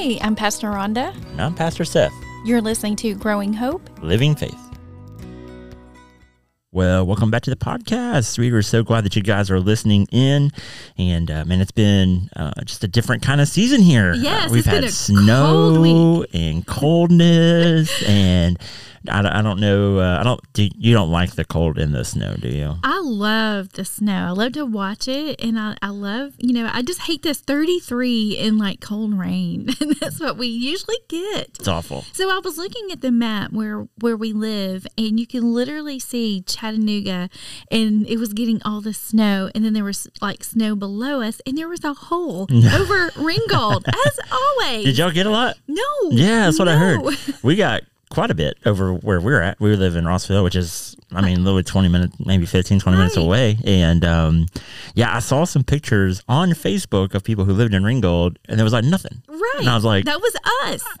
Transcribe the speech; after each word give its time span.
Hey, 0.00 0.18
I'm 0.22 0.34
Pastor 0.34 0.68
Rhonda. 0.68 1.14
And 1.32 1.42
I'm 1.42 1.54
Pastor 1.54 1.84
Seth, 1.84 2.14
You're 2.46 2.62
listening 2.62 2.96
to 2.96 3.14
Growing 3.14 3.52
Hope. 3.52 3.86
Living 4.00 4.34
Faith. 4.34 4.58
Well, 6.72 7.04
welcome 7.04 7.30
back 7.30 7.42
to 7.42 7.50
the 7.50 7.56
podcast. 7.56 8.38
We 8.38 8.50
were 8.50 8.62
so 8.62 8.82
glad 8.82 9.04
that 9.04 9.14
you 9.14 9.20
guys 9.22 9.50
are 9.50 9.60
listening 9.60 10.06
in. 10.10 10.52
And 10.96 11.30
uh, 11.30 11.44
man, 11.44 11.60
it's 11.60 11.70
been 11.70 12.30
uh, 12.34 12.52
just 12.64 12.82
a 12.82 12.88
different 12.88 13.22
kind 13.22 13.42
of 13.42 13.48
season 13.48 13.82
here. 13.82 14.14
Yes, 14.14 14.48
uh, 14.48 14.52
we've 14.54 14.60
it's 14.60 14.68
been 14.68 14.74
had 14.76 14.84
a 14.84 14.90
snow 14.90 15.74
cold 15.76 16.26
and 16.32 16.66
coldness, 16.66 18.02
and 18.04 18.58
I, 19.08 19.22
don't- 19.22 19.32
I 19.32 19.40
don't 19.42 19.60
know. 19.60 19.98
Uh, 19.98 20.18
I 20.20 20.22
don't. 20.22 20.40
Do, 20.52 20.68
you 20.76 20.92
don't 20.92 21.10
like 21.10 21.32
the 21.36 21.44
cold 21.44 21.78
and 21.78 21.94
the 21.94 22.04
snow, 22.04 22.34
do 22.38 22.48
you? 22.48 22.74
I 22.84 23.00
love 23.02 23.72
the 23.72 23.84
snow. 23.84 24.26
I 24.26 24.30
love 24.30 24.52
to 24.52 24.66
watch 24.66 25.08
it. 25.08 25.40
And 25.42 25.58
I, 25.58 25.76
I 25.80 25.88
love, 25.88 26.34
you 26.38 26.52
know, 26.52 26.68
I 26.72 26.82
just 26.82 27.02
hate 27.02 27.22
this 27.22 27.40
33 27.40 28.36
in 28.36 28.58
like 28.58 28.80
cold 28.80 29.18
rain. 29.18 29.68
And 29.80 29.96
that's 29.96 30.20
what 30.20 30.36
we 30.36 30.46
usually 30.46 30.98
get. 31.08 31.48
It's 31.58 31.66
awful. 31.68 32.04
So 32.12 32.28
I 32.30 32.40
was 32.44 32.58
looking 32.58 32.90
at 32.92 33.00
the 33.00 33.10
map 33.10 33.52
where 33.52 33.88
where 34.00 34.16
we 34.16 34.32
live, 34.32 34.86
and 34.98 35.18
you 35.18 35.26
can 35.26 35.54
literally 35.54 35.98
see 35.98 36.42
Chattanooga, 36.42 37.30
and 37.70 38.06
it 38.06 38.18
was 38.18 38.32
getting 38.34 38.60
all 38.64 38.80
the 38.82 38.92
snow, 38.92 39.50
and 39.54 39.64
then 39.64 39.72
there 39.72 39.84
was 39.84 40.06
like 40.20 40.44
snow 40.44 40.76
below 40.76 41.22
us, 41.22 41.40
and 41.46 41.56
there 41.56 41.68
was 41.68 41.82
a 41.84 41.94
hole 41.94 42.46
over 42.74 43.10
Ringgold, 43.16 43.86
as 43.88 44.20
always. 44.32 44.84
Did 44.84 44.98
y'all 44.98 45.10
get 45.10 45.26
a 45.26 45.30
lot? 45.30 45.56
No. 45.66 45.82
Yeah, 46.10 46.44
that's 46.46 46.58
what 46.58 46.68
I 46.68 46.76
heard. 46.76 47.00
We 47.42 47.56
got 47.56 47.82
quite 48.10 48.30
a 48.30 48.34
bit 48.34 48.58
over 48.66 48.92
where 48.92 49.20
we're 49.20 49.40
at. 49.40 49.58
We 49.60 49.74
live 49.76 49.96
in 49.96 50.04
Rossville, 50.04 50.44
which 50.44 50.56
is, 50.56 50.96
I 51.12 51.22
mean, 51.22 51.44
literally 51.44 51.62
20 51.62 51.88
minutes, 51.88 52.16
maybe 52.18 52.44
15, 52.44 52.80
20 52.80 52.98
minutes 52.98 53.16
away. 53.16 53.58
And 53.64 54.04
um, 54.04 54.46
yeah, 54.94 55.14
I 55.14 55.20
saw 55.20 55.44
some 55.44 55.64
pictures 55.64 56.22
on 56.28 56.50
Facebook 56.50 57.14
of 57.14 57.24
people 57.24 57.44
who 57.44 57.52
lived 57.52 57.72
in 57.72 57.84
Ringgold, 57.84 58.38
and 58.46 58.58
there 58.58 58.64
was 58.64 58.72
like 58.72 58.84
nothing. 58.84 59.22
Right. 59.28 59.56
And 59.60 59.68
I 59.68 59.74
was 59.74 59.84
like, 59.84 60.04
that 60.04 60.20
was 60.20 60.36
us. 60.64 60.84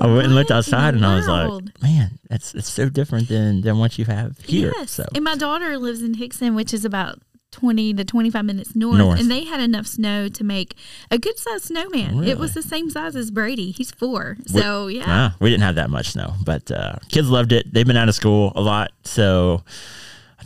I 0.00 0.06
went 0.06 0.26
and 0.26 0.34
looked 0.34 0.50
outside, 0.50 0.94
and 0.94 1.04
I 1.04 1.16
was 1.16 1.26
like, 1.26 1.82
man, 1.82 2.18
it's 2.30 2.54
it's 2.54 2.70
so 2.70 2.88
different 2.88 3.28
than 3.28 3.62
than 3.62 3.78
what 3.78 3.98
you 3.98 4.04
have 4.04 4.38
here. 4.40 4.72
Yes. 4.76 4.92
So 4.92 5.06
And 5.14 5.24
my 5.24 5.34
daughter 5.34 5.78
lives 5.78 6.02
in 6.02 6.14
Hickson, 6.14 6.54
which 6.54 6.72
is 6.72 6.84
about 6.84 7.20
20 7.52 7.94
to 7.94 8.04
25 8.04 8.44
minutes 8.44 8.74
north, 8.76 8.98
North. 8.98 9.20
And 9.20 9.30
they 9.30 9.44
had 9.44 9.60
enough 9.60 9.86
snow 9.86 10.28
to 10.28 10.44
make 10.44 10.74
a 11.10 11.18
good 11.18 11.38
sized 11.38 11.64
snowman. 11.64 12.18
Really? 12.18 12.30
It 12.30 12.38
was 12.38 12.54
the 12.54 12.62
same 12.62 12.90
size 12.90 13.16
as 13.16 13.30
Brady. 13.30 13.70
He's 13.70 13.90
four. 13.90 14.36
We- 14.52 14.60
So, 14.60 14.86
yeah. 14.88 15.04
ah, 15.06 15.36
we 15.40 15.50
didn't 15.50 15.62
have 15.64 15.76
that 15.76 15.90
much 15.90 16.10
snow, 16.10 16.34
but 16.44 16.70
uh, 16.70 16.96
kids 17.08 17.30
loved 17.30 17.52
it. 17.52 17.72
They've 17.72 17.86
been 17.86 17.96
out 17.96 18.08
of 18.08 18.14
school 18.14 18.52
a 18.54 18.60
lot, 18.60 18.92
so 19.04 19.62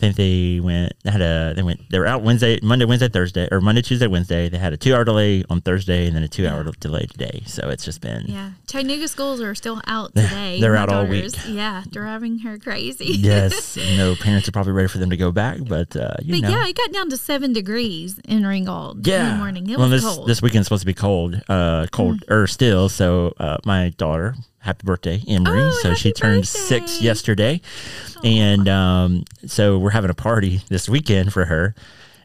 think 0.03 0.15
they 0.17 0.59
went 0.59 0.93
they 1.03 1.11
had 1.11 1.21
a 1.21 1.53
they 1.55 1.63
went 1.63 1.79
they 1.89 1.99
were 1.99 2.05
out 2.07 2.21
Wednesday, 2.23 2.59
Monday, 2.61 2.85
Wednesday, 2.85 3.07
Thursday, 3.09 3.47
or 3.51 3.61
Monday, 3.61 3.81
Tuesday, 3.81 4.07
Wednesday. 4.07 4.49
They 4.49 4.57
had 4.57 4.73
a 4.73 4.77
two 4.77 4.93
hour 4.93 5.03
delay 5.03 5.43
on 5.49 5.61
Thursday, 5.61 6.07
and 6.07 6.15
then 6.15 6.23
a 6.23 6.27
two 6.27 6.47
hour 6.47 6.63
delay 6.79 7.05
today. 7.05 7.43
So 7.45 7.69
it's 7.69 7.85
just 7.85 8.01
been 8.01 8.25
Yeah. 8.27 8.51
Chattanooga 8.67 9.07
schools 9.07 9.39
are 9.41 9.55
still 9.55 9.81
out 9.87 10.13
today. 10.15 10.59
They're 10.61 10.73
My 10.73 10.79
out 10.79 10.89
all 10.89 11.05
week. 11.05 11.33
Yeah. 11.47 11.83
Driving 11.89 12.39
her 12.39 12.57
crazy. 12.57 13.05
yes. 13.05 13.77
no 13.97 14.15
parents 14.15 14.47
are 14.47 14.51
probably 14.51 14.73
ready 14.73 14.87
for 14.87 14.97
them 14.97 15.09
to 15.09 15.17
go 15.17 15.31
back, 15.31 15.57
but 15.67 15.95
uh, 15.95 16.15
you 16.21 16.41
But 16.41 16.49
know. 16.49 16.57
yeah, 16.57 16.67
it 16.67 16.75
got 16.75 16.91
down 16.91 17.09
to 17.09 17.17
seven 17.17 17.53
degrees 17.53 18.19
in 18.25 18.45
Ringgold 18.45 19.07
in 19.07 19.13
Yeah. 19.13 19.29
the 19.31 19.35
morning. 19.37 19.69
It 19.69 19.77
well, 19.77 19.89
was 19.89 20.01
this 20.03 20.13
cold. 20.13 20.25
Mm. 20.25 20.27
this 20.27 20.41
weekend's 20.41 20.67
supposed 20.67 20.81
to 20.81 20.87
be 20.87 20.93
cold, 20.93 21.41
uh, 21.49 21.87
cold 21.91 22.23
or 22.29 22.47
still. 22.47 22.89
So 22.89 23.33
uh, 23.39 23.57
my 23.65 23.89
daughter, 23.97 24.35
happy 24.63 24.85
birthday, 24.85 25.21
Emery. 25.27 25.61
Oh, 25.61 25.79
so 25.81 25.93
she 25.93 26.11
turned 26.11 26.47
six 26.47 26.93
birthday. 26.93 27.05
yesterday, 27.05 27.61
and 28.23 28.67
um, 28.67 29.23
so 29.45 29.77
we're 29.77 29.91
having 29.91 30.09
a 30.09 30.15
party 30.15 30.61
this 30.69 30.87
weekend 30.89 31.33
for 31.33 31.45
her, 31.45 31.75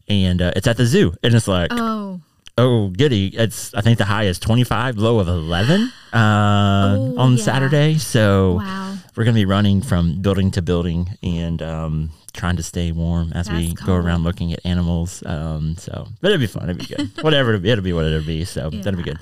and 0.08 0.40
uh, 0.40 0.52
it's 0.56 0.66
at 0.66 0.76
the 0.76 0.86
zoo, 0.86 1.14
and 1.22 1.34
it's 1.34 1.48
like, 1.48 1.70
oh, 1.72 2.20
oh 2.56 2.88
goody, 2.88 3.28
it's 3.28 3.74
I 3.74 3.80
think 3.80 3.98
the 3.98 4.04
high 4.06 4.24
is 4.24 4.38
twenty 4.38 4.64
five, 4.64 4.96
low 4.96 5.18
of 5.18 5.28
eleven 5.28 5.92
uh, 6.12 6.96
Oh, 6.98 7.14
on 7.18 7.36
yeah. 7.36 7.42
Saturday. 7.44 7.94
So 7.98 8.54
wow. 8.54 8.96
we're 9.16 9.24
gonna 9.24 9.34
be 9.34 9.44
running 9.44 9.82
from 9.82 10.20
building 10.22 10.50
to 10.52 10.62
building 10.62 11.10
and 11.22 11.60
um, 11.62 12.10
trying 12.32 12.56
to 12.56 12.62
stay 12.62 12.92
warm 12.92 13.32
as 13.34 13.50
we 13.50 13.68
That's 13.68 13.82
go 13.82 13.94
around 13.94 14.22
looking 14.24 14.52
at 14.52 14.60
animals. 14.64 15.22
Um, 15.26 15.76
so, 15.76 16.06
but 16.20 16.30
it'll 16.30 16.40
be 16.40 16.46
fun. 16.46 16.70
It'll 16.70 16.78
be 16.78 16.94
good. 16.94 17.10
Whatever 17.24 17.50
it'll 17.54 17.62
be, 17.62 17.70
it'll 17.70 17.84
be 17.84 17.92
what 17.92 18.04
it'll 18.04 18.24
be. 18.26 18.44
So 18.44 18.70
that'll 18.70 18.96
be 18.96 19.02
good. 19.02 19.18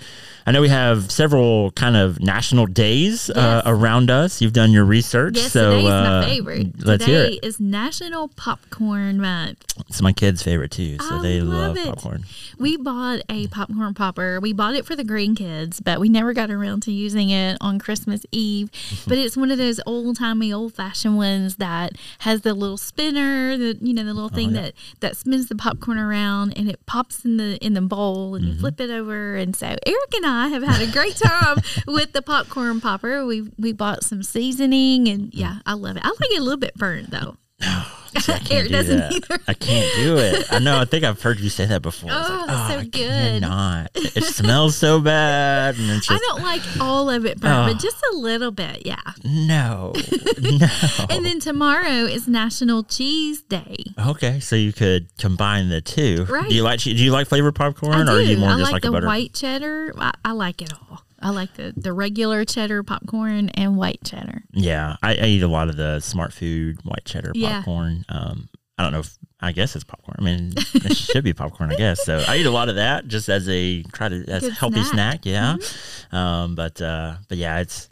I 0.49 0.53
know 0.53 0.61
we 0.61 0.69
have 0.69 1.11
several 1.11 1.73
kind 1.73 1.97
of 1.97 2.21
national 2.21 2.67
days 2.67 3.29
uh, 3.31 3.63
around 3.67 4.11
us. 4.13 4.41
You've 4.41 4.53
done 4.53 4.71
your 4.71 4.85
research, 4.85 5.37
Yes, 5.37 5.51
so 5.53 5.71
today's 5.73 5.87
uh, 5.91 6.21
my 6.23 6.29
favorite. 6.29 6.85
let's 6.87 7.05
Today 7.05 7.13
hear 7.33 7.39
it. 7.43 7.45
is 7.45 7.59
National 7.59 8.29
Popcorn 8.29 9.21
Month. 9.21 9.65
It's 9.89 10.01
my 10.01 10.13
kids' 10.13 10.45
favorite 10.45 10.71
too, 10.71 10.99
so 10.99 11.17
I 11.17 11.23
they 11.23 11.41
love 11.41 11.77
love 11.77 11.85
popcorn. 11.87 12.25
We 12.61 12.77
bought 12.77 13.23
a 13.29 13.49
popcorn 13.49 13.93
popper. 13.95 14.39
We 14.41 14.53
bought 14.53 14.75
it 14.77 14.87
for 14.87 14.95
the 14.95 15.03
grandkids, 15.05 15.83
but 15.83 15.99
we 15.99 16.09
never 16.09 16.33
got 16.33 16.49
around 16.51 16.85
to 16.85 16.93
using 16.93 17.31
it 17.31 17.59
on 17.61 17.81
Christmas 17.81 18.25
Eve. 18.31 18.71
but 19.09 19.19
it's 19.19 19.37
one 19.37 19.51
of 19.51 19.59
those 19.59 19.81
old 19.85 20.17
timey, 20.17 20.53
old 20.53 20.75
fashioned 20.75 21.17
ones 21.17 21.57
that 21.57 21.95
has 22.21 22.43
the 22.43 22.55
little 22.55 22.77
spinner, 22.79 23.57
the 23.59 23.77
you 23.83 23.93
know 23.93 24.05
the 24.05 24.15
little 24.15 24.29
thing 24.29 24.51
Oh, 24.51 24.53
yeah. 24.53 24.61
that 24.63 24.75
that 25.01 25.17
spins 25.17 25.49
the 25.49 25.57
popcorn 25.57 25.99
around 25.99 26.57
and 26.57 26.71
it 26.71 26.87
pops 26.87 27.25
in 27.25 27.37
the 27.37 27.57
in 27.59 27.75
the 27.75 27.81
bowl 27.83 28.37
and 28.37 28.45
Mm-hmm. 28.45 28.53
you 28.55 28.61
flip 28.61 28.81
it 28.81 28.91
over. 28.91 29.35
And 29.37 29.57
so 29.57 29.67
Eric 29.67 30.15
and 30.15 30.25
I 30.25 30.36
have 30.49 30.63
had 30.63 30.87
a 30.87 30.93
great 30.93 31.17
time 31.17 31.59
with 31.87 32.13
the 32.13 32.23
popcorn 32.23 32.81
popper. 32.81 33.25
We 33.25 33.51
we 33.59 33.73
bought 33.73 34.05
some 34.05 34.23
seasoning 34.23 35.09
and 35.09 35.33
yeah, 35.35 35.59
I 35.67 35.75
love 35.75 35.97
it. 35.97 36.05
I 36.05 36.09
like 36.09 36.31
it 36.31 36.41
a 36.41 36.43
little 36.43 36.59
bit 36.59 36.75
burnt 36.75 37.11
though. 37.11 37.37
See, 38.19 38.33
I 38.33 38.39
can't 38.39 38.51
Eric 38.53 38.69
do 38.69 38.73
doesn't 38.73 38.97
that. 38.99 39.13
either. 39.13 39.39
I 39.47 39.53
can't 39.53 39.95
do 39.97 40.17
it. 40.17 40.51
I 40.51 40.59
know. 40.59 40.79
I 40.79 40.87
think 40.87 41.05
I've 41.05 41.21
heard 41.21 41.39
you 41.39 41.51
say 41.51 41.67
that 41.67 41.83
before. 41.83 42.09
Oh, 42.11 42.17
like, 42.17 42.47
that's 42.47 42.69
so 42.71 42.77
oh, 42.77 42.81
I 42.81 42.85
good." 42.85 43.43
Cannot. 43.43 43.91
It 43.95 44.25
smells 44.25 44.75
so 44.75 45.01
bad, 45.03 45.77
and 45.77 45.91
it's 45.91 46.11
I 46.11 46.17
don't 46.17 46.43
like 46.43 46.63
all 46.81 47.11
of 47.11 47.27
it 47.27 47.39
burnt, 47.39 47.69
Oh. 47.69 47.73
but 47.75 47.79
just 47.83 48.03
a 48.15 48.17
little 48.17 48.51
bit, 48.53 48.87
yeah. 48.87 48.97
no, 49.23 49.93
no. 50.41 50.67
And 51.11 51.27
then 51.27 51.41
tomorrow 51.41 52.07
is 52.07 52.27
National 52.27 52.85
Cheese 52.85 53.43
Day. 53.43 53.77
Okay, 53.99 54.41
so 54.41 54.57
you 54.57 54.73
could 54.73 55.09
combine 55.19 55.69
the 55.69 55.83
two. 55.83 56.25
Right. 56.25 56.49
Do 56.49 56.55
you 56.55 56.63
like 56.63 56.81
do 56.81 56.93
you 56.95 57.11
like 57.13 57.27
flavored 57.29 57.55
popcorn, 57.55 58.09
or 58.09 58.13
are 58.13 58.21
you 58.23 58.39
more 58.39 58.49
I 58.51 58.53
just 58.59 58.63
like, 58.63 58.73
like, 58.73 58.83
the 58.83 58.93
butter? 58.93 59.07
white 59.07 59.35
cheddar. 59.35 59.93
I, 59.99 60.13
I 60.25 60.33
like 60.33 60.63
it 60.63 60.73
all. 60.73 61.03
I 61.27 61.31
like 61.31 61.55
the, 61.55 61.73
the 61.77 61.93
regular 61.93 62.45
cheddar 62.45 62.85
popcorn 62.85 63.49
and 63.51 63.77
white 63.77 63.99
cheddar. 64.05 64.45
Yeah, 64.53 64.95
I, 65.03 65.17
I 65.17 65.25
eat 65.27 65.43
a 65.43 65.49
lot 65.49 65.69
of 65.69 65.77
the 65.77 65.99
Smartfood 65.99 66.85
white 66.85 67.05
cheddar 67.05 67.33
Yeah. 67.35 67.57
popcorn. 67.57 68.05
Um, 68.09 68.49
I 68.79 68.85
don't 68.85 68.93
know 68.93 69.01
if 69.01 69.17
I 69.41 69.51
guess 69.51 69.75
it's 69.75 69.85
popcorn. 69.85 70.17
I 70.21 70.23
mean, 70.23 70.53
it 70.57 70.97
should 70.97 71.25
be 71.25 71.33
popcorn, 71.33 71.73
I 71.73 71.77
guess. 71.77 72.05
So 72.05 72.23
I 72.29 72.37
eat 72.37 72.47
a 72.47 72.51
lot 72.51 72.69
of 72.69 72.77
that 72.77 73.09
just 73.09 73.29
as 73.29 73.49
a 73.49 73.83
try 73.93 74.09
to 74.09 74.25
as 74.29 74.45
a 74.45 74.49
Good 74.49 74.53
healthy 74.57 74.85
snack. 74.85 75.23
Mm-hmm. 75.23 76.15
Yeah. 76.15 76.43
Um, 76.43 76.55
but 76.55 76.81
uh, 76.81 77.17
but 77.29 77.39
yeah, 77.39 77.59
it's 77.59 77.89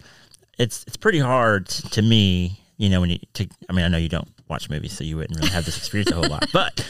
it's 0.58 0.84
it's 0.86 0.96
pretty 0.96 1.18
hard 1.18 1.66
t- 1.68 1.88
to 1.88 2.02
me. 2.02 2.60
You 2.76 2.88
know, 2.88 3.00
when 3.00 3.10
you 3.10 3.18
to, 3.34 3.48
I 3.68 3.72
mean, 3.72 3.84
I 3.84 3.88
know 3.88 3.98
you 3.98 4.08
don't 4.08 4.28
watch 4.48 4.70
movies, 4.70 4.92
so 4.92 5.02
you 5.04 5.16
wouldn't 5.16 5.36
really 5.40 5.50
have 5.52 5.64
this 5.64 5.76
experience 5.76 6.10
a 6.12 6.14
whole 6.14 6.28
lot. 6.28 6.46
But 6.52 6.86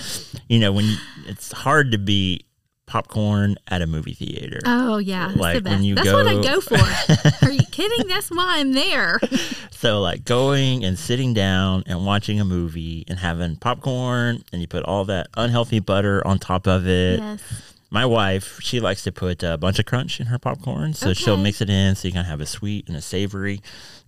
you 0.48 0.58
know, 0.58 0.72
when 0.72 0.84
you, 0.84 0.96
it's 1.26 1.52
hard 1.52 1.92
to 1.92 1.98
beat 1.98 2.44
popcorn 2.86 3.56
at 3.68 3.80
a 3.82 3.86
movie 3.86 4.12
theater. 4.14 4.60
Oh 4.64 4.98
yeah, 4.98 5.28
that's 5.28 5.38
Like, 5.40 5.64
when 5.64 5.82
you 5.84 5.94
That's 5.94 6.12
what 6.12 6.26
I 6.26 6.34
go- 6.34 6.42
go 6.42 6.60
for. 6.60 7.46
Are 7.46 7.50
you 7.52 7.64
kidding? 7.70 8.06
That's 8.08 8.30
why 8.30 8.58
I'm 8.58 8.72
there. 8.72 9.20
So 9.70 10.00
like 10.00 10.24
going 10.24 10.82
and 10.82 10.98
sitting 10.98 11.34
down 11.34 11.82
and 11.86 12.06
watching 12.06 12.40
a 12.40 12.44
movie 12.44 13.04
and 13.06 13.18
having 13.18 13.56
popcorn 13.56 14.42
and 14.50 14.62
you 14.62 14.66
put 14.66 14.82
all 14.84 15.04
that 15.06 15.26
unhealthy 15.36 15.78
butter 15.78 16.26
on 16.26 16.38
top 16.38 16.66
of 16.66 16.86
it. 16.88 17.18
yes. 17.18 17.42
My 17.90 18.06
wife, 18.06 18.58
she 18.62 18.80
likes 18.80 19.02
to 19.02 19.12
put 19.12 19.42
a 19.42 19.58
bunch 19.58 19.78
of 19.78 19.84
crunch 19.84 20.20
in 20.20 20.26
her 20.26 20.38
popcorn, 20.38 20.94
so 20.94 21.12
she'll 21.12 21.36
mix 21.36 21.60
it 21.60 21.68
in 21.68 21.94
so 21.96 22.08
you 22.08 22.12
can 22.12 22.24
have 22.24 22.40
a 22.40 22.46
sweet 22.46 22.88
and 22.88 22.96
a 22.96 23.02
savory. 23.02 23.60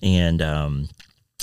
And 0.02 0.40
um, 0.40 0.88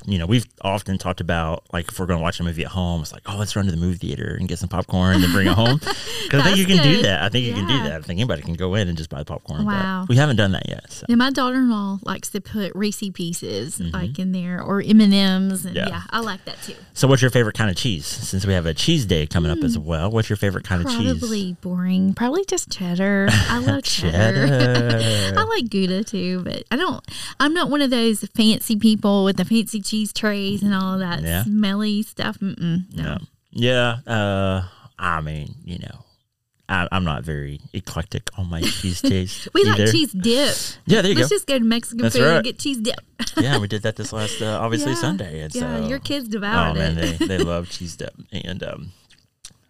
you 0.05 0.17
know, 0.17 0.25
we've 0.25 0.45
often 0.61 0.97
talked 0.97 1.21
about 1.21 1.63
like 1.71 1.87
if 1.89 1.99
we're 1.99 2.05
going 2.07 2.19
to 2.19 2.23
watch 2.23 2.39
a 2.39 2.43
movie 2.43 2.63
at 2.65 2.71
home, 2.71 3.01
it's 3.01 3.13
like, 3.13 3.21
oh, 3.27 3.37
let's 3.37 3.55
run 3.55 3.65
to 3.65 3.71
the 3.71 3.77
movie 3.77 3.97
theater 3.97 4.35
and 4.39 4.49
get 4.49 4.59
some 4.59 4.67
popcorn 4.67 5.23
and 5.23 5.31
bring 5.31 5.47
it 5.47 5.53
home. 5.53 5.79
Because 6.23 6.47
I 6.47 6.55
think 6.55 6.57
you 6.57 6.65
can 6.75 6.83
do 6.83 7.01
that. 7.03 7.21
I 7.21 7.29
think 7.29 7.45
you 7.45 7.53
can 7.53 7.67
do 7.67 7.77
that. 7.83 7.91
I 7.91 8.01
think 8.01 8.19
anybody 8.19 8.41
can 8.41 8.53
go 8.55 8.73
in 8.73 8.87
and 8.87 8.97
just 8.97 9.09
buy 9.09 9.19
the 9.19 9.25
popcorn. 9.25 9.65
Wow. 9.65 10.01
But 10.03 10.09
we 10.09 10.15
haven't 10.15 10.37
done 10.37 10.53
that 10.53 10.67
yet. 10.67 10.89
So. 10.91 11.05
And 11.09 11.17
my 11.19 11.29
daughter-in-law 11.29 11.99
likes 12.03 12.29
to 12.29 12.41
put 12.41 12.73
Reese 12.73 13.03
pieces 13.13 13.79
like 13.79 14.17
in 14.17 14.31
there 14.31 14.59
or 14.59 14.81
M 14.81 14.99
and 15.01 15.13
M's, 15.13 15.63
Mm-hmm. 15.65 15.75
Yeah. 15.75 15.87
yeah, 15.89 16.01
I 16.09 16.21
like 16.21 16.43
that 16.45 16.59
too. 16.63 16.73
So, 16.93 17.07
what's 17.07 17.21
your 17.21 17.29
favorite 17.29 17.55
kind 17.55 17.69
of 17.69 17.75
cheese? 17.75 18.07
Since 18.07 18.47
we 18.47 18.53
have 18.53 18.65
a 18.65 18.73
cheese 18.73 19.05
day 19.05 19.27
coming 19.27 19.51
up 19.51 19.59
as 19.63 19.77
well, 19.77 20.09
what's 20.09 20.27
your 20.29 20.37
favorite 20.37 20.63
kind 20.63 20.81
of 20.83 20.87
cheese? 20.89 21.11
Hmm. 21.11 21.19
Probably 21.19 21.53
boring. 21.61 22.13
Probably 22.15 22.43
just 22.45 22.71
cheddar. 22.71 23.27
I 23.29 23.59
love 23.59 23.83
cheddar. 23.83 24.47
Cheddar. 24.47 25.39
I 25.39 25.43
like 25.43 25.69
Gouda 25.69 26.03
too, 26.03 26.41
but 26.43 26.63
I 26.71 26.77
don't. 26.77 27.03
I'm 27.39 27.53
not 27.53 27.69
one 27.69 27.81
of 27.81 27.91
those 27.91 28.21
fancy 28.35 28.75
people 28.77 29.23
with 29.25 29.37
the 29.37 29.45
fancy 29.45 29.81
cheese 29.83 30.11
trays 30.13 30.63
and 30.63 30.73
all 30.73 30.97
that 30.99 31.21
Yeah. 31.21 31.43
smelly 31.43 32.01
stuff. 32.03 32.37
Mm-mm, 32.39 32.93
no. 32.95 33.03
No. 33.03 33.17
Yeah. 33.51 33.97
Uh, 34.07 34.67
I 34.97 35.21
mean, 35.21 35.55
you 35.63 35.79
know, 35.79 36.05
I, 36.69 36.87
I'm 36.91 37.03
not 37.03 37.23
very 37.23 37.59
eclectic 37.73 38.29
on 38.37 38.49
my 38.49 38.61
cheese 38.61 39.01
taste. 39.13 39.49
We 39.53 39.61
either. 39.61 39.83
like 39.83 39.91
cheese 39.91 40.11
dip. 40.13 40.55
Yeah, 40.85 41.01
there 41.01 41.11
you 41.11 41.17
Let's 41.17 41.29
go. 41.29 41.35
just 41.35 41.47
go 41.47 41.59
to 41.59 41.65
Mexican 41.65 42.03
That's 42.03 42.15
food 42.15 42.23
right. 42.25 42.35
and 42.37 42.43
get 42.45 42.57
cheese 42.57 42.77
dip. 42.79 42.99
yeah, 43.37 43.57
we 43.59 43.67
did 43.67 43.83
that 43.83 43.95
this 43.97 44.13
last, 44.13 44.41
uh, 44.41 44.57
obviously 44.61 44.91
Yeah. 44.93 44.97
Sunday, 44.97 45.41
and 45.41 45.53
yeah, 45.53 45.81
so 45.81 45.87
your 45.87 45.99
kids 45.99 46.27
devoured 46.29 46.77
it 46.77 46.79
oh 46.79 46.85
devoured 46.85 46.95
man, 46.95 47.03
it. 47.13 47.19
they 47.19 47.27
they 47.27 47.37
love 47.43 47.69
cheese 47.69 47.95
dip, 47.97 48.13
and 48.31 48.63
um, 48.63 48.91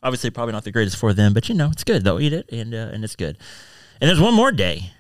obviously 0.04 0.30
probably 0.30 0.54
not 0.54 0.64
the 0.64 0.72
greatest 0.72 0.98
for 0.98 1.14
them, 1.14 1.34
but 1.34 1.50
you 1.50 1.56
know 1.56 1.70
it's 1.72 1.84
good. 1.84 2.04
They'll 2.04 2.20
eat 2.22 2.34
it, 2.34 2.50
and 2.52 2.74
uh, 2.74 2.90
and 2.94 3.04
it's 3.04 3.16
good. 3.16 3.38
And 4.00 4.08
there's 4.10 4.22
one 4.22 4.34
more 4.34 4.52
day. 4.52 4.92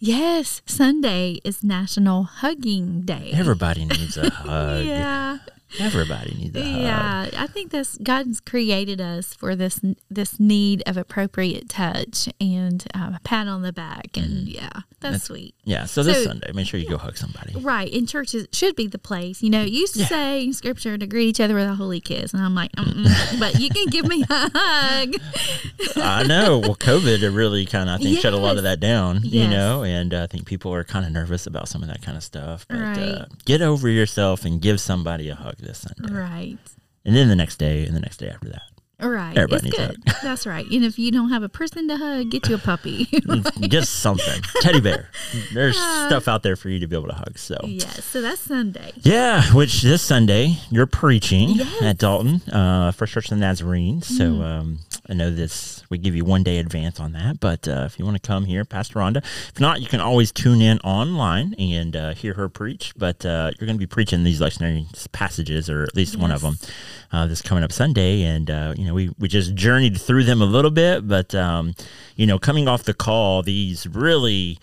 Yes, 0.00 0.62
Sunday 0.64 1.40
is 1.44 1.64
National 1.64 2.22
Hugging 2.22 3.02
Day. 3.02 3.30
Everybody 3.34 3.84
needs 3.84 4.16
a 4.16 4.30
hug. 4.46 4.84
yeah. 4.84 5.38
Everybody 5.78 6.34
needs 6.34 6.56
a 6.56 6.62
hug. 6.62 6.80
Yeah, 6.82 7.28
I 7.42 7.46
think 7.46 7.70
that's 7.72 7.98
God's 7.98 8.40
created 8.40 9.00
us 9.00 9.34
for 9.34 9.54
this 9.54 9.80
this 10.10 10.40
need 10.40 10.82
of 10.86 10.96
appropriate 10.96 11.68
touch 11.68 12.28
and 12.40 12.86
um, 12.94 13.14
a 13.14 13.20
pat 13.22 13.46
on 13.48 13.62
the 13.62 13.72
back, 13.72 14.16
and 14.16 14.48
yeah, 14.48 14.70
that's, 15.00 15.24
sweet. 15.24 15.54
Yeah. 15.64 15.84
So 15.84 16.02
this 16.02 16.18
So- 16.18 16.24
Sunday, 16.24 16.50
make 16.52 16.66
sure 16.66 16.80
you 16.80 16.88
go 16.88 16.96
hug 16.98 17.16
somebody. 17.16 17.54
Right, 17.58 17.92
and 17.92 18.08
churches 18.08 18.46
should 18.52 18.76
be 18.76 18.86
the 18.86 18.98
place. 18.98 19.42
You 19.42 19.50
know, 19.50 19.62
it 19.62 19.70
used 19.70 19.94
to 19.94 20.00
Yeah. 20.00 20.06
say 20.08 20.44
in 20.44 20.52
scripture 20.54 20.96
to 20.96 21.06
greet 21.06 21.28
each 21.28 21.40
other 21.40 21.54
with 21.54 21.66
a 21.68 21.74
holy 21.74 22.00
kiss, 22.00 22.32
and 22.32 22.42
I'm 22.42 22.54
like, 22.54 22.72
Mm-mm, 22.72 23.38
but 23.38 23.60
you 23.60 23.68
can 23.70 23.86
give 23.88 24.06
me 24.06 24.22
a 24.28 24.50
hug. 24.52 25.14
I 25.96 26.22
know. 26.24 26.58
Well, 26.58 26.76
COVID 26.76 27.34
really 27.34 27.66
kind 27.66 27.88
of, 27.88 28.00
I 28.00 28.02
think, 28.02 28.20
shut 28.20 28.32
a 28.32 28.36
lot 28.38 28.56
of 28.56 28.62
that 28.62 28.80
down, 28.80 29.20
you 29.22 29.46
know, 29.48 29.82
and 29.84 30.14
uh, 30.14 30.22
I 30.22 30.26
think 30.26 30.46
people 30.46 30.72
are 30.72 30.84
kind 30.84 31.04
of 31.04 31.12
nervous 31.12 31.46
about 31.46 31.68
some 31.68 31.82
of 31.82 31.88
that 31.88 32.02
kind 32.02 32.16
of 32.16 32.22
stuff. 32.24 32.66
But 32.68 32.78
uh, 32.78 33.24
get 33.44 33.60
over 33.62 33.88
yourself 33.88 34.44
and 34.44 34.60
give 34.60 34.80
somebody 34.80 35.28
a 35.28 35.34
hug 35.34 35.56
this 35.64 35.78
Sunday. 35.78 36.14
Right. 36.14 36.58
And 37.04 37.16
then 37.16 37.28
the 37.28 37.36
next 37.36 37.56
day 37.56 37.86
and 37.86 37.96
the 37.96 38.00
next 38.00 38.18
day 38.18 38.28
after 38.28 38.48
that. 38.50 38.62
Right. 39.00 39.36
Everybody 39.38 39.68
it's 39.68 39.78
needs 39.78 39.78
a 39.78 39.94
good. 39.94 40.14
That's 40.24 40.44
right. 40.44 40.66
And 40.68 40.84
if 40.84 40.98
you 40.98 41.12
don't 41.12 41.28
have 41.30 41.44
a 41.44 41.48
person 41.48 41.86
to 41.86 41.96
hug, 41.96 42.30
get 42.30 42.48
you 42.48 42.56
a 42.56 42.58
puppy. 42.58 43.04
Just 43.68 44.00
something. 44.00 44.42
Teddy 44.60 44.80
bear. 44.80 45.08
There's 45.54 45.76
Uh, 45.80 46.08
stuff 46.08 46.26
out 46.26 46.42
there 46.42 46.56
for 46.56 46.68
you 46.68 46.80
to 46.80 46.88
be 46.88 46.96
able 46.96 47.06
to 47.08 47.14
hug. 47.14 47.38
So. 47.38 47.56
yes. 47.64 48.04
So 48.04 48.20
that's 48.20 48.40
Sunday. 48.40 48.90
Yeah, 48.96 49.42
which 49.54 49.82
this 49.82 50.02
Sunday 50.02 50.56
you're 50.70 50.86
preaching 50.86 51.50
Yes. 51.50 51.68
Mm. 51.80 51.82
at 51.90 51.98
Dalton, 51.98 52.42
uh, 52.52 52.90
First 52.90 53.12
Church 53.12 53.26
of 53.26 53.30
the 53.30 53.36
Nazarene. 53.36 54.02
So 54.02 54.42
um, 54.42 54.80
I 55.08 55.14
know 55.14 55.30
this 55.30 55.77
we 55.90 55.98
give 55.98 56.14
you 56.14 56.24
one 56.24 56.42
day 56.42 56.58
advance 56.58 57.00
on 57.00 57.12
that, 57.12 57.40
but 57.40 57.66
uh, 57.66 57.84
if 57.86 57.98
you 57.98 58.04
want 58.04 58.20
to 58.20 58.26
come 58.26 58.44
here, 58.44 58.64
Pastor 58.64 58.98
Rhonda. 58.98 59.18
If 59.18 59.58
not, 59.60 59.80
you 59.80 59.86
can 59.86 60.00
always 60.00 60.30
tune 60.32 60.60
in 60.60 60.78
online 60.80 61.54
and 61.54 61.96
uh, 61.96 62.14
hear 62.14 62.34
her 62.34 62.48
preach. 62.48 62.92
But 62.96 63.24
uh, 63.24 63.52
you're 63.58 63.66
going 63.66 63.76
to 63.76 63.80
be 63.80 63.86
preaching 63.86 64.24
these 64.24 64.40
lectionary 64.40 64.86
passages, 65.12 65.70
or 65.70 65.82
at 65.84 65.94
least 65.96 66.16
one 66.16 66.30
of 66.30 66.40
them, 66.42 66.56
Yes. 66.60 66.70
uh, 67.12 67.26
this 67.26 67.42
coming 67.42 67.64
up 67.64 67.72
Sunday. 67.72 68.22
And 68.22 68.50
uh, 68.50 68.74
you 68.76 68.84
know, 68.86 68.94
we 68.94 69.10
we 69.18 69.28
just 69.28 69.54
journeyed 69.54 69.98
through 70.00 70.24
them 70.24 70.42
a 70.42 70.46
little 70.46 70.70
bit, 70.70 71.06
but 71.08 71.34
um, 71.34 71.74
you 72.16 72.26
know, 72.26 72.38
coming 72.38 72.68
off 72.68 72.82
the 72.84 72.94
call, 72.94 73.42
these 73.42 73.86
really 73.86 74.58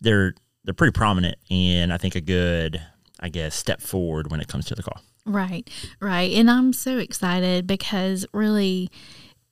they're 0.00 0.34
they're 0.64 0.74
pretty 0.74 0.92
prominent, 0.92 1.36
and 1.50 1.92
I 1.92 1.98
think 1.98 2.14
a 2.14 2.20
good 2.20 2.80
I 3.20 3.28
guess 3.28 3.54
step 3.54 3.80
forward 3.80 4.30
when 4.30 4.40
it 4.40 4.48
comes 4.48 4.64
to 4.66 4.74
the 4.74 4.82
call. 4.82 5.00
Right, 5.26 5.70
right. 6.00 6.30
And 6.32 6.50
I'm 6.50 6.72
so 6.74 6.98
excited 6.98 7.66
because 7.66 8.26
really 8.34 8.90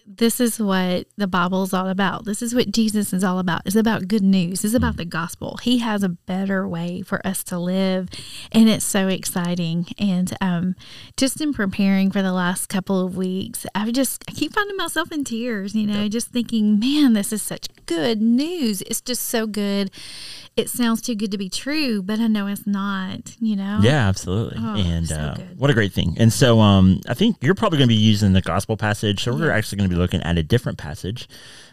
this 0.06 0.40
is 0.40 0.58
what 0.58 1.06
the 1.16 1.26
Bible 1.26 1.62
is 1.62 1.72
all 1.72 1.88
about. 1.88 2.24
This 2.24 2.42
is 2.42 2.54
what 2.54 2.70
Jesus 2.72 3.12
is 3.12 3.22
all 3.22 3.38
about. 3.38 3.62
It's 3.64 3.76
about 3.76 4.08
good 4.08 4.22
news. 4.22 4.64
It's 4.64 4.74
about 4.74 4.96
the 4.96 5.04
gospel. 5.04 5.58
He 5.62 5.78
has 5.78 6.02
a 6.02 6.08
better 6.08 6.66
way 6.66 7.02
for 7.02 7.24
us 7.26 7.42
to 7.44 7.58
live, 7.58 8.08
and 8.50 8.68
it's 8.68 8.84
so 8.84 9.08
exciting. 9.08 9.86
And 9.98 10.36
um, 10.40 10.74
just 11.16 11.40
in 11.40 11.52
preparing 11.52 12.10
for 12.10 12.22
the 12.22 12.32
last 12.32 12.68
couple 12.68 13.04
of 13.04 13.16
weeks, 13.16 13.66
I've 13.74 13.92
just 13.92 14.24
I 14.28 14.32
keep 14.32 14.52
finding 14.52 14.76
myself 14.76 15.12
in 15.12 15.24
tears. 15.24 15.74
You 15.74 15.86
know, 15.86 16.08
just 16.08 16.28
thinking, 16.28 16.78
man, 16.78 17.12
this 17.12 17.32
is 17.32 17.42
such 17.42 17.68
good 17.86 18.20
news. 18.20 18.82
It's 18.82 19.00
just 19.00 19.22
so 19.24 19.46
good. 19.46 19.90
It 20.54 20.68
sounds 20.68 21.00
too 21.00 21.14
good 21.14 21.30
to 21.30 21.38
be 21.38 21.48
true, 21.48 22.02
but 22.02 22.20
I 22.20 22.26
know 22.26 22.46
it's 22.46 22.66
not. 22.66 23.36
You 23.40 23.56
know. 23.56 23.78
Yeah, 23.82 24.06
absolutely. 24.08 24.58
Oh, 24.60 24.74
and 24.76 25.08
so 25.08 25.14
uh, 25.16 25.36
what 25.56 25.70
a 25.70 25.74
great 25.74 25.92
thing. 25.94 26.14
And 26.18 26.30
so 26.30 26.60
um, 26.60 27.00
I 27.08 27.14
think 27.14 27.38
you're 27.40 27.54
probably 27.54 27.78
going 27.78 27.88
to 27.88 27.94
be 27.94 28.00
using 28.00 28.34
the 28.34 28.42
gospel 28.42 28.76
passage. 28.76 29.22
So 29.24 29.32
we're 29.34 29.46
Yeah. 29.48 29.54
actually 29.56 29.78
going 29.78 29.88
to 29.88 29.96
be 29.96 29.98
looking 29.98 30.22
at 30.22 30.36
a 30.36 30.42
different 30.42 30.76
passage. 30.76 31.26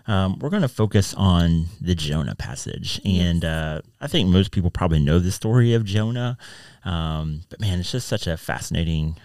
Um, 0.07 0.39
we're 0.39 0.49
going 0.49 0.61
to 0.61 0.69
focus 0.69 1.13
on 1.15 1.65
the 1.81 1.93
Jonah 1.93 2.35
passage. 2.35 3.01
And 3.03 3.43
uh, 3.43 3.81
I 3.99 4.07
think 4.07 4.29
most 4.29 4.51
people 4.51 4.71
probably 4.71 4.99
know 4.99 5.19
the 5.19 5.31
story 5.31 5.73
of 5.73 5.83
Jonah. 5.83 6.37
Um, 6.85 7.41
but 7.49 7.59
man, 7.59 7.79
it's 7.81 7.91
just 7.91 8.07
such 8.07 8.27
a 8.27 8.37
fascinating 8.37 9.17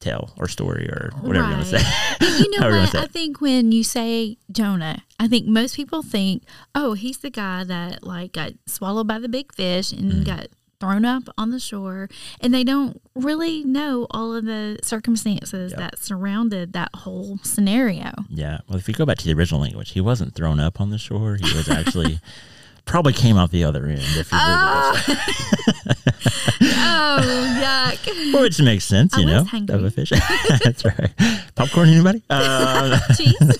tale 0.00 0.30
or 0.38 0.48
story 0.48 0.88
or 0.88 1.10
whatever 1.20 1.46
you 1.48 1.52
want 1.54 1.66
to 1.66 1.78
say. 1.78 1.90
You 2.40 2.58
know 2.58 2.68
you 2.68 2.76
what? 2.80 2.94
I 2.94 3.06
think 3.06 3.40
when 3.42 3.70
you 3.70 3.84
say 3.84 4.38
Jonah, 4.50 5.02
I 5.18 5.28
think 5.28 5.46
most 5.46 5.76
people 5.76 6.02
think, 6.02 6.42
oh, 6.74 6.94
he's 6.94 7.18
the 7.18 7.28
guy 7.30 7.64
that 7.64 8.02
like 8.02 8.32
got 8.32 8.52
swallowed 8.66 9.06
by 9.06 9.18
the 9.18 9.28
big 9.28 9.54
fish 9.54 9.92
and 9.92 10.10
Mm. 10.12 10.24
got 10.24 10.46
thrown 10.80 11.04
up 11.04 11.24
on 11.36 11.50
the 11.50 11.60
shore, 11.60 12.08
and 12.40 12.54
they 12.54 12.64
don't 12.64 12.98
really 13.14 13.62
know 13.64 14.06
all 14.10 14.34
of 14.34 14.46
the 14.46 14.78
circumstances 14.82 15.72
Yep. 15.72 15.78
that 15.78 15.98
surrounded 15.98 16.72
that 16.72 16.88
whole 16.94 17.38
scenario. 17.42 18.10
Yeah. 18.30 18.60
Well, 18.66 18.78
if 18.78 18.88
you 18.88 18.94
go 18.94 19.04
back 19.04 19.18
to 19.18 19.24
the 19.26 19.34
original 19.34 19.60
language, 19.60 19.90
he 19.90 20.00
wasn't 20.00 20.34
thrown 20.34 20.58
up 20.58 20.80
on 20.80 20.88
the 20.88 20.96
shore. 20.96 21.36
He 21.36 21.54
was 21.54 21.68
actually 21.68 22.20
probably 22.90 23.12
came 23.12 23.36
out 23.36 23.50
the 23.52 23.62
other 23.64 23.86
end. 23.86 24.00
If 24.00 24.32
you 24.32 24.38
really 24.38 24.42
oh, 24.42 25.04
yuck! 27.62 28.34
Which 28.42 28.60
makes 28.60 28.84
sense, 28.84 29.14
I 29.14 29.20
you 29.20 29.26
know, 29.26 29.44
hungry. 29.44 29.76
of 29.76 29.84
a 29.84 29.90
fish. 29.92 30.10
That's 30.64 30.84
right. 30.84 31.12
Popcorn, 31.54 31.88
anybody? 31.88 32.22
Uh, 32.28 32.98
Cheese. 33.16 33.58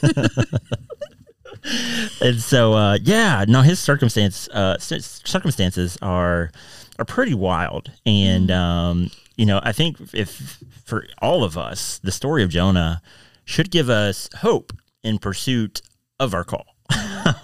and 2.21 2.41
so, 2.41 2.73
uh, 2.73 2.99
yeah, 3.03 3.45
no, 3.47 3.63
his 3.63 3.79
circumstance, 3.79 4.49
uh, 4.49 4.79
circumstances 4.79 5.97
are 6.03 6.51
are 6.99 7.05
pretty 7.05 7.35
wild, 7.35 7.91
and 8.05 8.49
Mm. 8.51 8.55
um, 8.57 9.11
you 9.37 9.47
know, 9.47 9.61
I 9.63 9.73
think 9.73 9.97
if 10.13 10.59
for 10.85 11.07
all 11.23 11.45
of 11.45 11.57
us, 11.57 11.99
the 12.03 12.13
story 12.13 12.43
of 12.43 12.51
Jonah 12.51 13.01
should 13.45 13.71
give 13.71 13.89
us 13.89 14.29
hope 14.39 14.73
in 15.03 15.19
pursuit 15.19 15.81
of 16.19 16.35
our 16.35 16.45
call, 16.45 16.67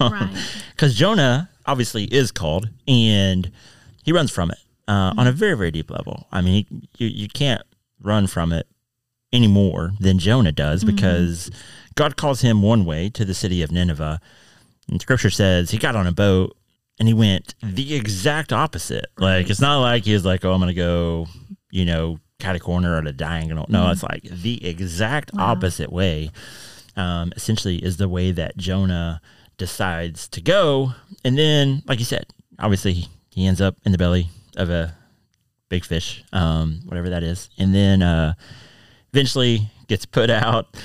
right. 0.01 0.29
because 0.75 0.95
Jonah 0.95 1.49
obviously 1.67 2.05
is 2.05 2.31
called, 2.31 2.69
and 2.87 3.51
he 4.03 4.11
runs 4.11 4.31
from 4.31 4.49
it 4.51 4.57
uh, 4.87 5.13
on 5.17 5.27
a 5.27 5.31
very, 5.31 5.55
very 5.57 5.71
deep 5.71 5.91
level. 5.91 6.27
I 6.31 6.41
mean, 6.41 6.65
he, 6.97 7.05
you 7.05 7.23
you 7.23 7.27
can't 7.27 7.61
run 8.01 8.27
from 8.27 8.51
it 8.53 8.67
any 9.33 9.47
more 9.47 9.91
than 9.99 10.19
Jonah 10.19 10.51
does 10.53 10.83
because 10.85 11.51
God 11.95 12.15
calls 12.15 12.41
him 12.41 12.61
one 12.61 12.85
way 12.85 13.09
to 13.09 13.25
the 13.25 13.33
city 13.33 13.61
of 13.61 13.71
Nineveh. 13.71 14.21
And 14.89 15.01
scripture 15.01 15.29
says 15.29 15.71
he 15.71 15.77
got 15.77 15.97
on 15.97 16.07
a 16.07 16.13
boat 16.13 16.55
and 16.97 17.09
he 17.09 17.13
went 17.13 17.53
the 17.61 17.93
exact 17.95 18.53
opposite. 18.53 19.07
Like, 19.17 19.49
it's 19.49 19.59
not 19.59 19.81
like 19.81 20.05
he 20.05 20.13
was 20.13 20.23
like, 20.23 20.45
oh, 20.45 20.53
I'm 20.53 20.59
going 20.61 20.69
to 20.69 20.73
go, 20.73 21.27
you 21.71 21.83
know, 21.83 22.19
cat 22.39 22.55
a 22.55 22.59
corner 22.59 22.97
at 22.97 23.05
a 23.05 23.11
diagonal. 23.11 23.65
No, 23.67 23.91
it's 23.91 24.03
like 24.03 24.23
the 24.23 24.65
exact 24.65 25.33
Wow. 25.33 25.47
opposite 25.51 25.91
way. 25.91 26.31
Um, 26.95 27.33
essentially, 27.35 27.83
is 27.83 27.97
the 27.97 28.07
way 28.07 28.31
that 28.31 28.55
Jonah 28.57 29.19
decides 29.57 30.27
to 30.29 30.41
go. 30.41 30.93
And 31.23 31.37
then, 31.37 31.83
like 31.87 31.99
you 31.99 32.05
said, 32.05 32.27
obviously 32.59 33.07
he, 33.31 33.47
ends 33.47 33.61
up 33.61 33.75
in 33.85 33.91
the 33.91 33.97
belly 33.97 34.29
of 34.55 34.69
a 34.69 34.95
big 35.69 35.85
fish, 35.85 36.23
um, 36.33 36.81
whatever 36.85 37.09
that 37.09 37.23
is. 37.23 37.49
And 37.57 37.73
then 37.73 38.01
uh, 38.01 38.33
eventually 39.13 39.69
gets 39.87 40.05
put 40.05 40.29
out 40.29 40.75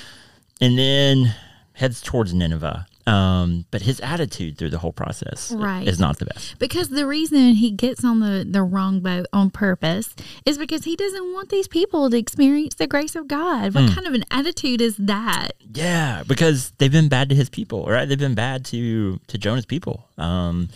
and 0.61 0.77
then 0.77 1.33
heads 1.73 2.01
towards 2.01 2.33
Nineveh. 2.33 2.85
Um, 3.05 3.65
but 3.69 3.81
his 3.81 3.99
attitude 3.99 4.57
through 4.57 4.69
the 4.69 4.77
whole 4.79 4.93
process 4.93 5.51
Right. 5.51 5.85
is 5.85 5.99
not 5.99 6.19
the 6.19 6.25
best. 6.25 6.57
Because 6.57 6.87
the 6.89 7.05
reason 7.05 7.53
he 7.55 7.69
gets 7.71 8.03
on 8.05 8.21
the, 8.21 8.45
the 8.49 8.63
wrong 8.63 9.01
boat 9.01 9.25
on 9.33 9.49
purpose 9.49 10.15
is 10.45 10.57
because 10.57 10.85
he 10.85 10.95
doesn't 10.95 11.33
want 11.33 11.49
these 11.49 11.67
people 11.67 12.09
to 12.09 12.17
experience 12.17 12.75
the 12.75 12.87
grace 12.87 13.15
of 13.15 13.27
God. 13.27 13.73
What 13.75 13.89
Hmm. 13.89 13.93
kind 13.95 14.07
of 14.07 14.13
an 14.13 14.23
attitude 14.31 14.79
is 14.81 14.95
that? 14.97 15.49
Yeah, 15.73 16.23
because 16.25 16.71
they've 16.77 16.91
been 16.91 17.09
bad 17.09 17.27
to 17.29 17.35
his 17.35 17.49
people, 17.49 17.85
right? 17.87 18.07
They've 18.07 18.17
been 18.17 18.35
bad 18.35 18.63
to 18.65 19.19
to 19.27 19.37
Jonah's 19.37 19.65
people. 19.65 20.05
Um, 20.17 20.69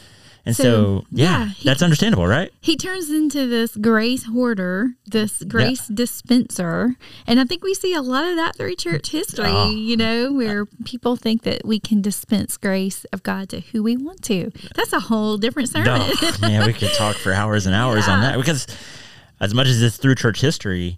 and 0.47 0.55
so, 0.55 0.63
So, 0.63 1.05
yeah, 1.11 1.25
yeah, 1.25 1.45
he- 1.49 1.63
that's 1.69 1.81
understandable, 1.83 2.25
right? 2.25 2.51
He 2.61 2.75
turns 2.75 3.09
into 3.11 3.47
this 3.47 3.75
grace 3.75 4.23
hoarder, 4.23 4.91
this 5.05 5.43
grace 5.43 5.87
dispenser. 5.87 6.95
And 7.27 7.39
I 7.39 7.45
think 7.45 7.63
we 7.63 7.73
see 7.73 7.93
a 7.93 8.01
lot 8.01 8.25
of 8.25 8.35
that 8.37 8.55
through 8.55 8.75
church 8.75 9.09
history, 9.11 9.45
Oh. 9.49 9.69
you 9.69 9.95
know, 9.97 10.31
where 10.33 10.65
people 10.85 11.15
think 11.15 11.43
that 11.43 11.65
we 11.65 11.79
can 11.79 12.01
dispense 12.01 12.57
grace 12.57 13.05
of 13.13 13.23
God 13.23 13.49
to 13.49 13.59
who 13.59 13.83
we 13.83 13.95
want 13.97 14.23
to. 14.23 14.51
That's 14.75 14.93
a 14.93 14.99
whole 15.01 15.37
different 15.37 15.69
sermon. 15.69 16.01
No, 16.41 16.47
yeah, 16.47 16.65
we 16.65 16.73
could 16.73 16.93
talk 16.93 17.15
for 17.17 17.31
hours 17.33 17.65
and 17.65 17.75
hours 17.75 18.07
on 18.07 18.21
that 18.21 18.37
because 18.37 18.65
as 19.39 19.53
much 19.53 19.67
as 19.67 19.81
it's 19.81 19.97
through 19.97 20.15
church 20.15 20.41
history, 20.41 20.97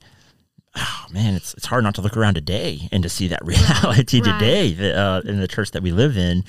oh 0.75 1.05
man, 1.11 1.33
it's 1.33 1.53
it's 1.55 1.65
hard 1.65 1.83
not 1.83 1.95
to 1.95 2.01
look 2.01 2.15
around 2.15 2.35
today 2.35 2.87
and 2.91 3.03
to 3.03 3.09
see 3.09 3.27
that 3.29 3.43
reality 3.45 4.21
Right. 4.21 4.39
today 4.39 4.93
uh, 4.93 5.21
in 5.21 5.39
the 5.39 5.47
church 5.47 5.71
that 5.71 5.83
we 5.83 5.91
live 5.91 6.17
in. 6.17 6.43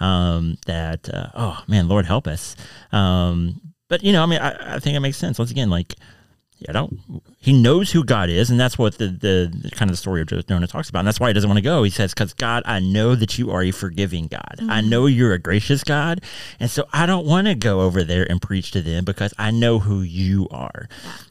Um, 0.00 0.56
that 0.66 1.08
uh, 1.12 1.28
oh 1.34 1.62
man, 1.68 1.86
Lord 1.88 2.06
help 2.06 2.26
us. 2.26 2.56
Um, 2.90 3.60
but 3.88 4.02
you 4.02 4.12
know, 4.12 4.22
I 4.22 4.26
mean, 4.26 4.40
I, 4.40 4.76
I 4.76 4.78
think 4.80 4.96
it 4.96 5.00
makes 5.00 5.18
sense. 5.18 5.38
Once 5.38 5.50
again, 5.50 5.70
like. 5.70 5.94
Yeah, 6.62 6.66
I 6.68 6.72
don't. 6.74 7.00
He 7.38 7.54
knows 7.54 7.90
who 7.90 8.04
God 8.04 8.28
is, 8.28 8.50
and 8.50 8.60
that's 8.60 8.76
what 8.76 8.98
the, 8.98 9.06
the, 9.06 9.50
the 9.62 9.70
kind 9.70 9.90
of 9.90 9.94
the 9.94 9.96
story 9.96 10.20
of 10.20 10.28
Jonah 10.46 10.66
talks 10.66 10.90
about. 10.90 10.98
And 10.98 11.08
that's 11.08 11.18
why 11.18 11.28
he 11.28 11.32
doesn't 11.32 11.48
want 11.48 11.56
to 11.56 11.62
go. 11.62 11.84
He 11.84 11.88
says, 11.88 12.12
"Because 12.12 12.34
God, 12.34 12.62
I 12.66 12.80
know 12.80 13.14
that 13.14 13.38
you 13.38 13.50
are 13.50 13.62
a 13.62 13.70
forgiving 13.70 14.26
God. 14.26 14.56
I 14.68 14.82
know 14.82 15.06
you're 15.06 15.32
a 15.32 15.38
gracious 15.38 15.82
God, 15.82 16.20
and 16.60 16.70
so 16.70 16.84
I 16.92 17.06
don't 17.06 17.24
want 17.24 17.46
to 17.46 17.54
go 17.54 17.80
over 17.80 18.04
there 18.04 18.30
and 18.30 18.42
preach 18.42 18.72
to 18.72 18.82
them 18.82 19.06
because 19.06 19.32
I 19.38 19.52
know 19.52 19.78
who 19.78 20.02
you 20.02 20.48
are." 20.50 20.86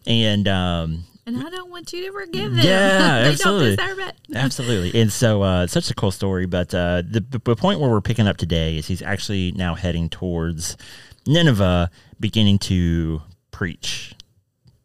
And 0.07 0.47
um, 0.47 1.03
and 1.35 1.45
I 1.45 1.49
don't 1.49 1.69
want 1.69 1.91
you 1.93 2.05
to 2.07 2.11
forgive 2.11 2.51
them. 2.53 2.65
Yeah, 2.65 3.21
they 3.23 3.29
absolutely. 3.29 3.75
don't 3.75 3.87
deserve 3.87 4.07
it. 4.07 4.15
Absolutely. 4.35 5.01
And 5.01 5.11
so, 5.11 5.41
uh, 5.41 5.67
such 5.67 5.89
a 5.89 5.95
cool 5.95 6.11
story. 6.11 6.45
But 6.45 6.73
uh, 6.73 7.01
the, 7.09 7.19
the 7.29 7.39
point 7.55 7.79
where 7.79 7.89
we're 7.89 8.01
picking 8.01 8.27
up 8.27 8.37
today 8.37 8.77
is 8.77 8.87
he's 8.87 9.01
actually 9.01 9.51
now 9.53 9.73
heading 9.75 10.07
towards 10.09 10.77
Nineveh, 11.25 11.89
beginning 12.19 12.59
to 12.59 13.21
preach 13.51 14.13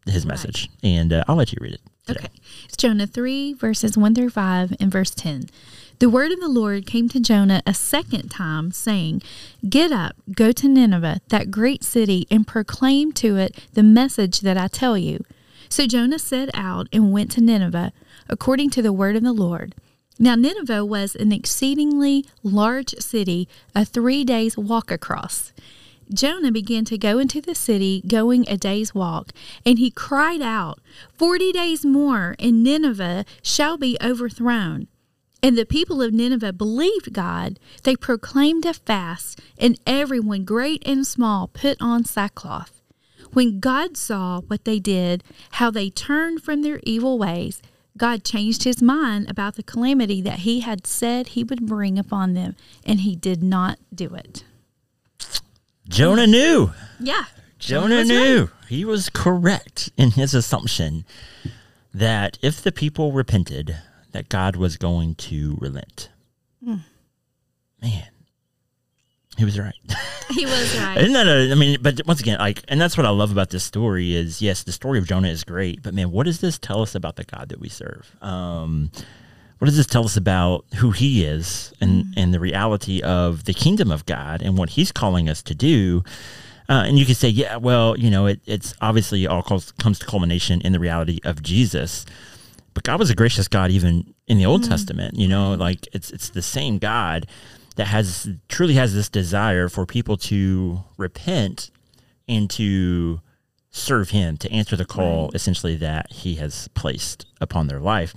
his 0.05 0.25
Right. 0.25 0.29
message. 0.29 0.69
And 0.83 1.13
uh, 1.13 1.23
I'll 1.27 1.35
let 1.35 1.51
you 1.51 1.57
read 1.61 1.73
it. 1.75 1.81
Today. 2.07 2.19
Okay. 2.25 2.29
It's 2.65 2.77
Jonah 2.77 3.07
3, 3.07 3.53
verses 3.53 3.97
1 3.97 4.13
through 4.15 4.29
5, 4.29 4.75
and 4.79 4.91
verse 4.91 5.11
10. 5.11 5.45
The 5.99 6.09
word 6.09 6.31
of 6.31 6.39
the 6.39 6.49
Lord 6.49 6.85
came 6.85 7.07
to 7.09 7.19
Jonah 7.19 7.61
a 7.65 7.73
second 7.73 8.29
time, 8.29 8.71
saying, 8.71 9.21
Get 9.67 9.91
up, 9.91 10.15
go 10.35 10.51
to 10.51 10.67
Nineveh, 10.67 11.21
that 11.29 11.49
great 11.49 11.83
city, 11.83 12.27
and 12.29 12.45
proclaim 12.45 13.11
to 13.13 13.37
it 13.37 13.55
the 13.73 13.81
message 13.83 14.41
that 14.41 14.57
I 14.57 14.67
tell 14.67 14.97
you. 14.97 15.23
So 15.75 15.85
Jonah 15.85 16.19
set 16.19 16.49
out 16.53 16.87
and 16.93 17.11
went 17.11 17.31
to 17.31 17.41
Nineveh, 17.41 17.91
according 18.29 18.69
to 18.69 18.81
the 18.81 18.93
word 18.93 19.17
of 19.17 19.23
the 19.23 19.33
Lord. 19.33 19.75
Now, 20.17 20.35
Nineveh 20.35 20.85
was 20.85 21.17
an 21.17 21.33
exceedingly 21.33 22.23
large 22.43 22.95
city, 22.99 23.49
a 23.75 23.83
three 23.83 24.23
days 24.23 24.57
walk 24.57 24.89
across. 24.89 25.51
Jonah 26.09 26.53
began 26.53 26.85
to 26.85 26.97
go 26.97 27.19
into 27.19 27.41
the 27.41 27.53
city, 27.53 28.01
going 28.07 28.47
a 28.47 28.55
day's 28.55 28.95
walk, 28.95 29.33
and 29.65 29.77
he 29.77 29.91
cried 29.91 30.41
out, 30.41 30.79
Forty 31.11 31.51
days 31.51 31.85
more, 31.85 32.37
and 32.39 32.63
Nineveh 32.63 33.25
shall 33.41 33.75
be 33.75 33.97
overthrown. 34.01 34.87
And 35.43 35.57
the 35.57 35.65
people 35.65 36.01
of 36.01 36.13
Nineveh 36.13 36.53
believed 36.53 37.11
God. 37.11 37.59
They 37.83 37.97
proclaimed 37.97 38.65
a 38.65 38.73
fast, 38.73 39.41
and 39.57 39.77
everyone, 39.85 40.45
great 40.45 40.81
and 40.87 41.05
small, 41.05 41.49
put 41.49 41.75
on 41.81 42.05
sackcloth. 42.05 42.74
When 43.35 43.59
God 43.59 43.97
saw 43.97 44.39
what 44.47 44.63
they 44.63 44.79
did, 44.79 45.21
how 45.51 45.69
they 45.69 45.89
turned 45.89 46.41
from 46.41 46.61
their 46.61 46.79
evil 46.83 47.19
ways, 47.19 47.61
God 47.97 48.23
changed 48.23 48.63
his 48.63 48.81
mind 48.81 49.29
about 49.29 49.55
the 49.55 49.63
calamity 49.63 50.21
that 50.21 50.39
he 50.39 50.61
had 50.61 50.87
said 50.87 51.27
he 51.27 51.43
would 51.43 51.65
bring 51.65 51.99
upon 51.99 52.33
them, 52.33 52.55
and 52.85 53.01
he 53.01 53.13
did 53.13 53.43
not 53.43 53.77
do 53.93 54.15
it. 54.15 54.45
Jonah 55.89 56.27
knew. 56.27 56.71
Yeah. 56.97 57.25
Jonah 57.59 58.05
knew. 58.05 58.51
He 58.69 58.85
was 58.85 59.09
correct 59.09 59.91
in 59.97 60.11
his 60.11 60.33
assumption 60.33 61.03
that 61.93 62.37
if 62.41 62.63
the 62.63 62.71
people 62.71 63.11
repented, 63.11 63.75
that 64.13 64.29
God 64.29 64.55
was 64.55 64.77
going 64.77 65.13
to 65.15 65.57
relent. 65.59 66.07
Hmm. 66.63 66.75
Man, 67.81 68.07
he 69.37 69.45
was 69.45 69.59
right. 69.59 69.75
He 70.27 70.43
was 70.43 70.77
right. 70.79 70.97
Isn't 70.97 71.13
that 71.13 71.27
a, 71.27 71.51
I 71.51 71.55
mean, 71.55 71.77
but 71.79 72.01
once 72.07 72.19
again, 72.19 72.39
like, 72.39 72.63
and 72.67 72.81
that's 72.81 72.97
what 72.97 73.05
I 73.05 73.11
love 73.11 73.31
about 73.31 73.51
this 73.51 73.63
story 73.63 74.15
is, 74.15 74.41
yes, 74.41 74.63
the 74.63 74.71
story 74.71 74.97
of 74.97 75.05
Jonah 75.05 75.27
is 75.27 75.43
great, 75.43 75.83
but 75.83 75.93
man, 75.93 76.09
what 76.09 76.25
does 76.25 76.39
this 76.41 76.57
tell 76.57 76.81
us 76.81 76.95
about 76.95 77.15
the 77.15 77.25
God 77.25 77.49
that 77.49 77.59
we 77.59 77.69
serve? 77.69 78.15
Um, 78.23 78.89
what 79.59 79.67
does 79.67 79.77
this 79.77 79.85
tell 79.85 80.03
us 80.03 80.17
about 80.17 80.65
who 80.77 80.89
he 80.89 81.23
is 81.23 81.73
and, 81.79 82.05
and 82.17 82.33
the 82.33 82.39
reality 82.39 83.03
of 83.03 83.45
the 83.45 83.53
kingdom 83.53 83.91
of 83.91 84.05
God 84.07 84.41
and 84.41 84.57
what 84.57 84.71
he's 84.71 84.91
calling 84.91 85.29
us 85.29 85.43
to 85.43 85.53
do? 85.53 86.03
Uh, 86.67 86.83
and 86.87 86.97
you 86.97 87.05
could 87.05 87.17
say, 87.17 87.29
yeah, 87.29 87.57
well, 87.57 87.95
you 87.97 88.09
know, 88.09 88.25
it, 88.25 88.41
it's 88.47 88.73
obviously 88.81 89.27
all 89.27 89.43
calls, 89.43 89.71
comes 89.73 89.99
to 89.99 90.05
culmination 90.07 90.59
in 90.61 90.73
the 90.73 90.79
reality 90.79 91.19
of 91.23 91.43
Jesus. 91.43 92.03
But 92.73 92.83
God 92.83 92.99
was 92.99 93.09
a 93.09 93.15
gracious 93.15 93.47
God 93.47 93.69
even 93.71 94.13
in 94.27 94.37
the 94.37 94.45
Old 94.45 94.63
Testament. 94.63 95.17
You 95.17 95.27
know, 95.27 95.53
like 95.53 95.87
it's 95.93 96.11
it's 96.11 96.29
the 96.29 96.41
same 96.41 96.77
God 96.77 97.25
that 97.75 97.87
has 97.87 98.29
truly 98.47 98.75
has 98.75 98.93
this 98.93 99.09
desire 99.09 99.69
for 99.69 99.85
people 99.85 100.17
to 100.17 100.83
repent 100.97 101.71
and 102.27 102.49
to 102.51 103.19
serve 103.71 104.09
Him, 104.11 104.37
to 104.37 104.51
answer 104.51 104.75
the 104.75 104.85
call 104.85 105.31
essentially 105.33 105.75
that 105.77 106.11
He 106.11 106.35
has 106.35 106.67
placed 106.69 107.25
upon 107.41 107.67
their 107.67 107.79
life. 107.79 108.13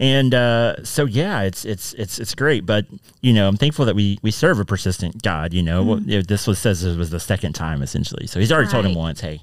And 0.00 0.32
uh, 0.32 0.84
so, 0.84 1.06
yeah, 1.06 1.42
it's 1.42 1.64
it's 1.64 1.92
it's 1.94 2.18
it's 2.20 2.34
great. 2.34 2.64
But 2.64 2.86
you 3.20 3.32
know, 3.32 3.48
I'm 3.48 3.56
thankful 3.56 3.84
that 3.86 3.96
we 3.96 4.18
we 4.22 4.30
serve 4.30 4.60
a 4.60 4.64
persistent 4.64 5.22
God. 5.22 5.52
You 5.52 5.62
know, 5.62 6.00
if 6.06 6.26
this 6.28 6.46
was 6.46 6.58
says 6.58 6.84
it 6.84 6.96
was 6.96 7.10
the 7.10 7.18
second 7.20 7.54
time 7.54 7.82
essentially. 7.82 8.26
So 8.28 8.38
He's 8.38 8.52
already 8.52 8.70
told 8.70 8.86
him 8.86 8.94
once, 8.94 9.20
"Hey, 9.20 9.42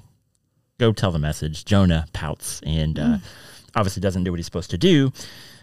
go 0.78 0.92
tell 0.92 1.12
the 1.12 1.18
message." 1.18 1.66
Jonah 1.66 2.06
pouts 2.14 2.62
and 2.64 2.98
uh, 2.98 3.18
obviously 3.74 4.00
doesn't 4.00 4.24
do 4.24 4.32
what 4.32 4.38
he's 4.38 4.46
supposed 4.46 4.70
to 4.70 4.78
do. 4.78 5.12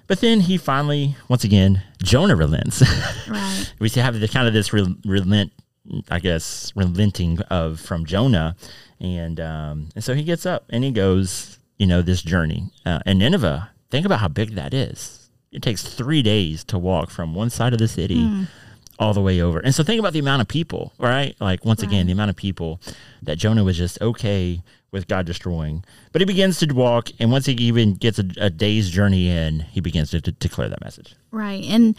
But 0.07 0.19
then 0.19 0.41
he 0.41 0.57
finally, 0.57 1.15
once 1.29 1.43
again, 1.43 1.81
Jonah 2.01 2.35
relents. 2.35 2.81
Right. 3.27 3.73
we 3.79 3.89
see 3.89 4.01
have 4.01 4.19
the 4.19 4.27
kind 4.27 4.47
of 4.47 4.53
this 4.53 4.73
rel- 4.73 4.95
relent, 5.05 5.53
I 6.09 6.19
guess, 6.19 6.71
relenting 6.75 7.39
of 7.43 7.79
from 7.79 8.05
Jonah, 8.05 8.55
and 8.99 9.39
um, 9.39 9.89
and 9.95 10.03
so 10.03 10.13
he 10.13 10.23
gets 10.23 10.45
up 10.45 10.65
and 10.69 10.83
he 10.83 10.91
goes, 10.91 11.57
you 11.77 11.87
know, 11.87 12.01
this 12.01 12.21
journey. 12.21 12.69
Uh, 12.85 12.99
and 13.05 13.19
Nineveh, 13.19 13.69
think 13.89 14.05
about 14.05 14.19
how 14.19 14.27
big 14.27 14.55
that 14.55 14.73
is. 14.73 15.29
It 15.51 15.61
takes 15.61 15.83
three 15.83 16.21
days 16.21 16.63
to 16.65 16.79
walk 16.79 17.09
from 17.09 17.35
one 17.35 17.49
side 17.49 17.73
of 17.73 17.79
the 17.79 17.87
city 17.87 18.47
all 18.97 19.13
the 19.13 19.21
way 19.21 19.41
over. 19.41 19.59
And 19.59 19.73
so 19.73 19.83
think 19.83 19.99
about 19.99 20.13
the 20.13 20.19
amount 20.19 20.41
of 20.41 20.47
people, 20.47 20.93
right? 20.97 21.35
Like 21.39 21.63
once 21.63 21.83
again, 21.83 22.07
the 22.07 22.11
amount 22.11 22.29
of 22.29 22.35
people 22.35 22.81
that 23.21 23.37
Jonah 23.37 23.63
was 23.63 23.77
just 23.77 24.01
okay 24.01 24.63
with 24.93 25.07
God 25.07 25.25
destroying. 25.25 25.83
But 26.13 26.21
he 26.21 26.25
begins 26.25 26.59
to 26.59 26.71
walk, 26.73 27.09
and 27.19 27.31
once 27.31 27.47
he 27.47 27.53
even 27.53 27.95
gets 27.95 28.19
a, 28.19 28.25
a 28.37 28.49
day's 28.49 28.89
journey 28.89 29.27
in, 29.27 29.61
he 29.61 29.81
begins 29.81 30.11
to, 30.11 30.21
to 30.21 30.31
declare 30.31 30.69
that 30.69 30.81
message. 30.81 31.15
Right. 31.31 31.65
And 31.65 31.97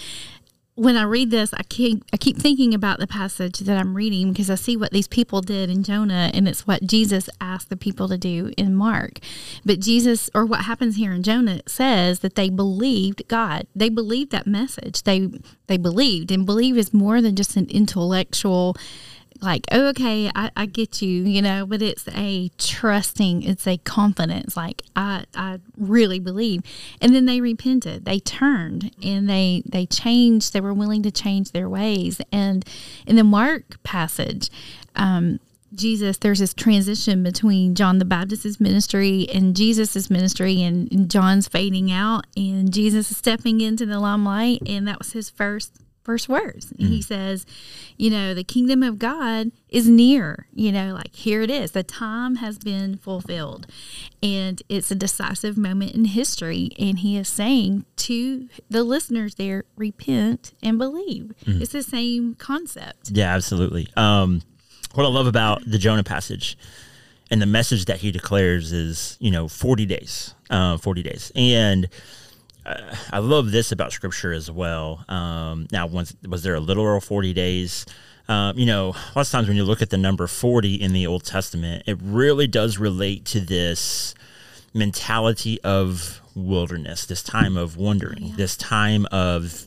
when 0.77 0.97
I 0.97 1.05
read 1.05 1.31
this, 1.31 1.55
I 1.55 1.63
keep 1.65 2.03
I 2.13 2.17
keep 2.17 2.37
thinking 2.37 2.75
about 2.75 2.99
the 2.99 3.07
passage 3.07 3.61
that 3.61 3.79
I'm 3.79 3.95
reading 3.95 4.33
because 4.33 4.51
I 4.51 4.57
see 4.57 4.77
what 4.77 4.91
these 4.91 5.07
people 5.07 5.41
did 5.41 5.71
in 5.71 5.85
Jonah 5.85 6.31
and 6.35 6.49
it's 6.49 6.67
what 6.67 6.85
Jesus 6.85 7.31
asked 7.41 7.69
the 7.69 7.77
people 7.77 8.09
to 8.09 8.19
do 8.19 8.53
in 8.57 8.75
Mark. 8.75 9.21
But 9.65 9.79
Jesus 9.79 10.31
or 10.35 10.45
what 10.45 10.63
happens 10.63 10.97
here 10.97 11.13
in 11.13 11.23
Jonah 11.23 11.61
says 11.67 12.21
that 12.21 12.35
they 12.35 12.49
believed 12.49 13.29
God. 13.29 13.69
They 13.77 13.89
believed 13.89 14.33
that 14.33 14.49
message. 14.49 15.05
They 15.05 15.31
they 15.69 15.77
believed 15.77 16.33
and 16.33 16.45
believe 16.45 16.77
is 16.77 16.93
more 16.93 17.23
than 17.23 17.37
just 17.37 17.57
an 17.57 17.67
intellectual 17.71 18.77
like, 19.41 19.67
oh, 19.71 19.89
okay, 19.89 20.31
I, 20.35 20.51
I 20.57 20.67
get 20.67 21.03
you, 21.03 21.25
you 21.25 21.43
know, 21.43 21.67
but 21.67 21.83
it's 21.83 22.09
a 22.09 22.51
trusting, 22.59 23.43
it's 23.43 23.67
a 23.67 23.79
confidence, 23.79 24.57
like 24.57 24.83
I, 24.97 25.25
I 25.35 25.61
really 25.77 26.19
believe. 26.19 26.63
And 27.01 27.15
then 27.15 27.27
they 27.27 27.41
repented, 27.41 28.05
they 28.05 28.21
turned 28.21 28.95
and 29.03 29.29
they, 29.29 29.63
they 29.67 29.87
changed, 29.87 30.53
they 30.53 30.61
were 30.61 30.75
willing 30.75 31.03
to 31.03 31.11
change 31.11 31.53
their 31.53 31.69
ways. 31.69 32.21
And 32.33 32.65
in 33.07 33.17
the 33.17 33.25
Mark 33.25 33.83
passage, 33.83 34.51
um, 34.97 35.41
Jesus, 35.75 36.19
there's 36.19 36.39
this 36.39 36.55
transition 36.55 37.23
between 37.23 37.75
John 37.75 37.99
the 37.99 38.05
Baptist's 38.05 38.61
ministry 38.61 39.27
and 39.35 39.57
Jesus's 39.57 40.09
ministry, 40.09 40.63
and, 40.63 40.91
and 40.93 41.11
John's 41.11 41.49
fading 41.49 41.91
out, 41.91 42.27
and 42.37 42.73
Jesus 42.73 43.11
is 43.11 43.17
stepping 43.17 43.61
into 43.61 43.85
the 43.85 43.99
limelight, 43.99 44.63
and 44.67 44.87
that 44.87 44.99
was 44.99 45.13
his 45.13 45.31
first 45.31 45.73
first 46.05 46.29
words. 46.29 46.73
And 46.79 46.89
he 46.89 47.03
says, 47.03 47.47
you 47.97 48.11
know, 48.11 48.35
the 48.35 48.45
kingdom 48.45 48.83
of 48.83 48.99
God 48.99 49.51
is 49.69 49.89
near, 49.89 50.47
you 50.53 50.71
know, 50.71 50.93
like 50.93 51.15
here 51.15 51.43
it 51.43 51.51
is. 51.51 51.73
The 51.73 51.83
time 51.83 52.37
has 52.37 52.59
been 52.59 52.97
fulfilled. 52.99 53.67
And 54.23 54.63
it's 54.69 54.91
a 54.91 54.95
decisive 54.95 55.57
moment 55.57 55.93
in 55.93 56.05
history. 56.05 56.71
And 56.79 56.99
he 56.99 57.17
is 57.17 57.29
saying 57.29 57.87
to 57.97 58.49
the 58.69 58.85
listeners 58.85 59.37
there, 59.37 59.65
repent 59.77 60.53
and 60.63 60.79
believe. 60.79 61.33
It's 61.47 61.73
the 61.73 61.83
same 61.83 62.35
concept. 62.35 63.11
Yeah, 63.11 63.35
absolutely. 63.35 63.89
Um, 63.97 64.43
what 64.95 65.05
I 65.05 65.09
love 65.09 65.27
about 65.27 65.63
the 65.67 65.79
Jonah 65.79 66.05
passage 66.05 66.57
and 67.31 67.41
the 67.41 67.47
message 67.47 67.87
that 67.87 67.99
he 67.99 68.13
declares 68.13 68.73
is, 68.73 69.17
you 69.21 69.31
know, 69.31 69.49
40 69.49 69.87
days, 69.87 70.35
uh, 70.51 70.77
40 70.79 71.03
days. 71.03 71.33
And 71.35 71.89
I 72.67 73.19
love 73.19 73.51
this 73.51 73.73
about 73.73 73.93
scripture 73.93 74.33
as 74.33 74.51
well. 74.51 75.05
Um, 75.09 75.67
now, 75.71 75.87
once, 75.87 76.15
was 76.27 76.43
there 76.43 76.55
a 76.55 76.61
literal 76.61 77.01
40 77.01 77.33
days? 77.33 77.87
Um, 78.29 78.59
you 78.59 78.65
know, 78.65 78.95
lots 79.15 79.29
of 79.29 79.33
times 79.33 79.49
when 79.49 79.57
you 79.57 79.65
look 79.65 79.83
at 79.83 79.91
the 79.91 79.99
number 79.99 80.27
40 80.27 80.75
in 80.75 80.93
the 80.93 81.07
Old 81.07 81.25
Testament, 81.25 81.85
it 81.87 81.99
really 82.01 82.47
does 82.47 82.79
relate 82.79 83.25
to 83.27 83.41
this 83.41 84.15
mentality 84.73 85.61
of 85.63 86.21
wilderness, 86.35 87.05
this 87.07 87.23
time 87.23 87.57
of 87.57 87.77
wandering, 87.77 88.33
this 88.37 88.57
time 88.57 89.07
of 89.13 89.67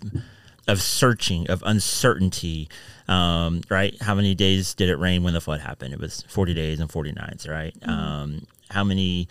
of 0.68 0.82
searching, 0.82 1.50
of 1.50 1.63
uncertainty. 1.66 2.68
Um, 3.08 3.62
right? 3.70 3.96
How 4.01 4.16
many 4.16 4.36
days 4.36 4.74
did 4.74 4.89
it 4.89 4.98
rain 4.98 5.24
when 5.24 5.34
the 5.34 5.39
flood 5.39 5.62
happened? 5.62 5.94
It 5.94 6.00
was 6.00 6.24
forty 6.27 6.54
days 6.54 6.80
and 6.80 6.92
forty 6.92 7.12
nights, 7.12 7.48
right? 7.48 7.74
Um, 7.84 8.48
how 8.70 8.84
many 8.84 9.30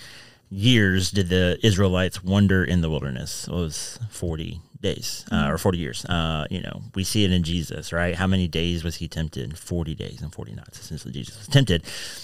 years 0.51 1.11
did 1.11 1.29
the 1.29 1.59
Israelites 1.63 2.23
wander 2.23 2.65
in 2.65 2.81
the 2.81 2.91
wilderness? 2.91 3.49
It 3.49 3.55
was 3.55 3.99
forty 4.11 4.61
days 4.81 5.25
uh, 5.33 5.49
or 5.49 5.59
forty 5.59 5.79
years. 5.79 6.05
Uh, 6.05 6.47
you 6.51 6.63
know, 6.63 6.83
we 6.95 7.05
see 7.05 7.25
it 7.25 7.33
in 7.33 7.43
Jesus, 7.43 7.93
right? 7.93 8.15
How 8.15 8.27
many 8.27 8.49
days 8.49 8.85
was 8.85 8.97
he 8.97 9.09
tempted? 9.09 9.59
Forty 9.59 9.95
days 9.95 10.23
and 10.23 10.33
forty 10.33 10.53
nights. 10.53 10.81
Essentially, 10.81 11.13
Jesus 11.13 11.37
was 11.39 11.49
tempted. 11.49 11.83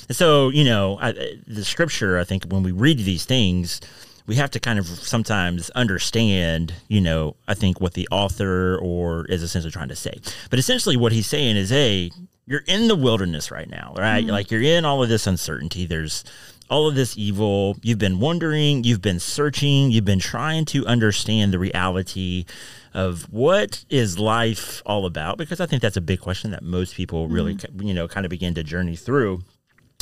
And 0.09 0.17
so, 0.17 0.49
you 0.51 0.65
know, 0.65 0.99
I, 1.01 1.13
the 1.47 1.65
scripture. 1.65 2.19
I 2.19 2.25
think 2.25 2.45
when 2.45 2.63
we 2.63 2.73
read 2.73 2.99
these 2.99 3.25
things 3.25 3.81
we 4.27 4.37
have 4.37 4.51
to 4.53 4.61
kind 4.61 4.79
of 4.79 4.87
sometimes 4.87 5.71
understand, 5.71 6.75
you 6.89 7.01
know, 7.01 7.37
I 7.49 7.55
think 7.55 7.81
what 7.81 7.95
the 7.95 8.09
author 8.11 8.79
or 8.79 9.27
is 9.27 9.43
essentially 9.43 9.73
trying 9.73 9.89
to 9.89 9.97
say. 9.97 10.15
But 10.51 10.59
essentially 10.59 10.97
what 10.97 11.13
he's 11.13 11.27
saying 11.27 11.57
is, 11.57 11.71
hey, 11.71 12.11
you're 12.47 12.63
in 12.67 12.89
the 12.89 12.97
wilderness 12.97 13.51
right 13.51 13.69
now, 13.69 13.95
right? 13.97 14.25
Like 14.25 14.51
you're 14.51 14.63
in 14.63 14.85
all 14.85 15.03
of 15.03 15.09
this 15.09 15.27
uncertainty. 15.27 15.87
There's 15.87 16.25
all 16.73 16.89
of 16.89 16.95
this 16.95 17.17
evil. 17.19 17.77
You've 17.83 17.99
been 17.99 18.19
wondering, 18.19 18.83
you've 18.83 19.03
been 19.03 19.21
searching, 19.21 19.91
you've 19.91 20.07
been 20.07 20.19
trying 20.19 20.65
to 20.67 20.87
understand 20.87 21.53
the 21.53 21.59
reality 21.59 22.47
of 22.95 23.23
what 23.33 23.85
is 23.91 24.19
life 24.19 24.83
all 24.87 25.05
about 25.07 25.39
because 25.39 25.61
I 25.61 25.67
think 25.67 25.83
that's 25.83 25.97
a 25.97 26.01
big 26.01 26.21
question 26.21 26.51
that 26.51 26.63
most 26.63 26.95
people 26.95 27.29
really 27.29 27.55
Mm-hmm. 27.55 27.87
you 27.89 27.95
know 27.95 28.09
kind 28.09 28.25
of 28.27 28.31
begin 28.31 28.55
to 28.55 28.63
journey 28.65 28.97
through. 28.97 29.43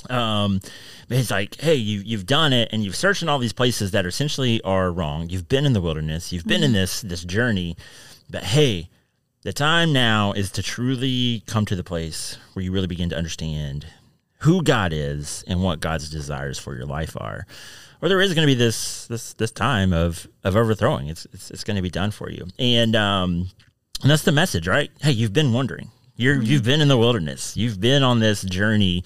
Um, 0.08 0.60
it's 1.08 1.30
like, 1.30 1.60
hey, 1.60 1.74
you 1.74 2.00
you've 2.04 2.26
done 2.26 2.52
it, 2.52 2.68
and 2.72 2.84
you've 2.84 2.96
searched 2.96 3.22
in 3.22 3.28
all 3.28 3.38
these 3.38 3.52
places 3.52 3.90
that 3.90 4.06
essentially 4.06 4.62
are 4.62 4.90
wrong. 4.92 5.28
You've 5.28 5.48
been 5.48 5.66
in 5.66 5.72
the 5.72 5.80
wilderness, 5.80 6.32
you've 6.32 6.46
been 6.46 6.62
in 6.62 6.72
this 6.72 7.02
this 7.02 7.24
journey, 7.24 7.76
but 8.30 8.44
hey, 8.44 8.88
the 9.42 9.52
time 9.52 9.92
now 9.92 10.32
is 10.32 10.50
to 10.52 10.62
truly 10.62 11.42
come 11.46 11.66
to 11.66 11.76
the 11.76 11.84
place 11.84 12.38
where 12.52 12.64
you 12.64 12.72
really 12.72 12.86
begin 12.86 13.08
to 13.10 13.16
understand 13.16 13.86
who 14.40 14.62
God 14.62 14.92
is 14.92 15.44
and 15.46 15.62
what 15.62 15.80
God's 15.80 16.10
desires 16.10 16.58
for 16.58 16.74
your 16.74 16.86
life 16.86 17.16
are. 17.18 17.46
Or 18.02 18.08
there 18.08 18.20
is 18.20 18.34
going 18.34 18.46
to 18.46 18.50
be 18.50 18.58
this 18.58 19.06
this 19.06 19.34
this 19.34 19.50
time 19.50 19.92
of 19.92 20.26
of 20.42 20.56
overthrowing. 20.56 21.08
It's 21.08 21.26
it's, 21.32 21.50
it's 21.50 21.64
going 21.64 21.76
to 21.76 21.82
be 21.82 21.90
done 21.90 22.10
for 22.10 22.30
you, 22.30 22.46
and 22.58 22.96
um, 22.96 23.50
and 24.02 24.10
that's 24.10 24.22
the 24.22 24.32
message, 24.32 24.66
right? 24.66 24.90
Hey, 25.00 25.12
you've 25.12 25.34
been 25.34 25.52
wondering. 25.52 25.90
You're 26.20 26.42
you've 26.42 26.64
been 26.64 26.82
in 26.82 26.88
the 26.88 26.98
wilderness. 26.98 27.56
You've 27.56 27.80
been 27.80 28.02
on 28.02 28.20
this 28.20 28.42
journey 28.42 29.04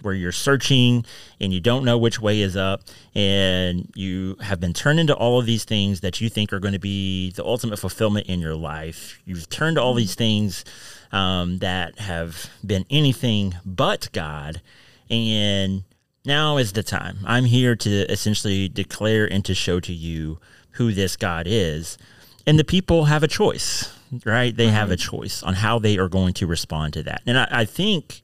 where 0.00 0.14
you're 0.14 0.30
searching 0.30 1.04
and 1.40 1.52
you 1.52 1.58
don't 1.58 1.84
know 1.84 1.98
which 1.98 2.20
way 2.20 2.40
is 2.40 2.56
up, 2.56 2.82
and 3.16 3.90
you 3.96 4.36
have 4.40 4.60
been 4.60 4.72
turned 4.72 5.00
into 5.00 5.12
all 5.12 5.40
of 5.40 5.46
these 5.46 5.64
things 5.64 6.02
that 6.02 6.20
you 6.20 6.28
think 6.28 6.52
are 6.52 6.60
going 6.60 6.72
to 6.72 6.78
be 6.78 7.32
the 7.32 7.44
ultimate 7.44 7.80
fulfillment 7.80 8.28
in 8.28 8.38
your 8.38 8.54
life. 8.54 9.20
You've 9.24 9.48
turned 9.50 9.74
to 9.74 9.82
all 9.82 9.94
these 9.94 10.14
things 10.14 10.64
um, 11.10 11.58
that 11.58 11.98
have 11.98 12.48
been 12.64 12.86
anything 12.90 13.56
but 13.66 14.08
God, 14.12 14.60
and 15.10 15.82
now 16.24 16.58
is 16.58 16.74
the 16.74 16.84
time. 16.84 17.18
I'm 17.24 17.46
here 17.46 17.74
to 17.74 17.90
essentially 18.08 18.68
declare 18.68 19.26
and 19.26 19.44
to 19.46 19.54
show 19.54 19.80
to 19.80 19.92
you 19.92 20.38
who 20.72 20.92
this 20.92 21.16
God 21.16 21.48
is. 21.48 21.98
And 22.46 22.56
the 22.56 22.64
people 22.64 23.06
have 23.06 23.24
a 23.24 23.28
choice, 23.28 23.92
right? 24.24 24.56
They 24.56 24.68
have 24.68 24.90
a 24.90 24.96
mm-hmm. 24.96 25.16
choice 25.16 25.42
on 25.42 25.54
how 25.54 25.78
they 25.78 25.98
are 25.98 26.08
going 26.08 26.34
to 26.34 26.46
respond 26.46 26.94
to 26.94 27.02
that. 27.04 27.22
And 27.26 27.38
I, 27.38 27.48
I 27.50 27.64
think 27.64 28.22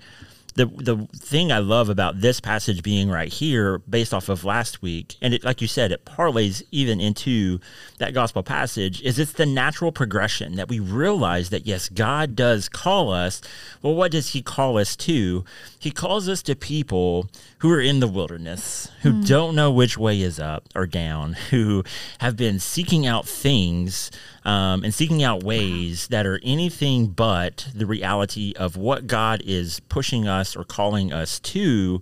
the 0.59 0.66
the 0.66 1.07
thing 1.16 1.52
I 1.52 1.59
love 1.59 1.88
about 1.88 2.21
this 2.21 2.40
passage 2.40 2.83
being 2.83 3.09
right 3.09 3.33
here, 3.33 3.78
based 3.78 4.12
off 4.12 4.28
of 4.28 4.45
last 4.45 4.83
week, 4.83 5.16
and 5.23 5.33
it, 5.33 5.45
like 5.45 5.62
you 5.62 5.68
said, 5.68 5.92
it 5.92 6.04
parlays 6.04 6.62
even 6.73 7.00
into 7.00 7.61
that 7.99 8.12
gospel 8.12 8.42
passage, 8.42 9.00
is 9.02 9.18
it's 9.18 9.33
the 9.33 9.47
natural 9.47 9.92
progression 9.92 10.57
that 10.57 10.68
we 10.68 10.80
realize 10.80 11.50
that 11.50 11.66
yes, 11.66 11.88
God 11.88 12.35
does 12.35 12.68
call 12.68 13.12
us. 13.12 13.40
Well, 13.83 13.95
what 13.95 14.11
does 14.11 14.30
He 14.30 14.42
call 14.42 14.78
us 14.78 14.97
to? 14.97 15.45
He 15.78 15.92
calls 15.92 16.28
us 16.28 16.42
to 16.42 16.57
people 16.57 17.30
who 17.59 17.71
are 17.73 17.80
in 17.80 18.00
the 18.00 18.09
wilderness, 18.09 18.90
who 19.02 19.12
mm. 19.12 19.28
don't 19.28 19.54
know 19.54 19.71
which 19.71 19.97
way 19.97 20.21
is 20.21 20.40
up 20.40 20.64
or 20.75 20.87
down, 20.87 21.35
who 21.50 21.85
have 22.18 22.37
been 22.37 22.59
seeking 22.59 23.07
out 23.07 23.28
things 23.28 24.11
um, 24.49 24.83
and 24.83 24.95
seeking 24.95 25.23
out 25.23 25.43
ways 25.43 26.09
that 26.09 26.25
are 26.25 26.40
anything 26.43 27.09
but 27.09 27.69
the 27.75 27.85
reality 27.85 28.55
of 28.57 28.78
what 28.78 29.07
God 29.07 29.43
is 29.45 29.78
pushing 29.90 30.26
us 30.26 30.57
or 30.57 30.64
calling 30.64 31.12
us 31.12 31.38
to. 31.40 32.00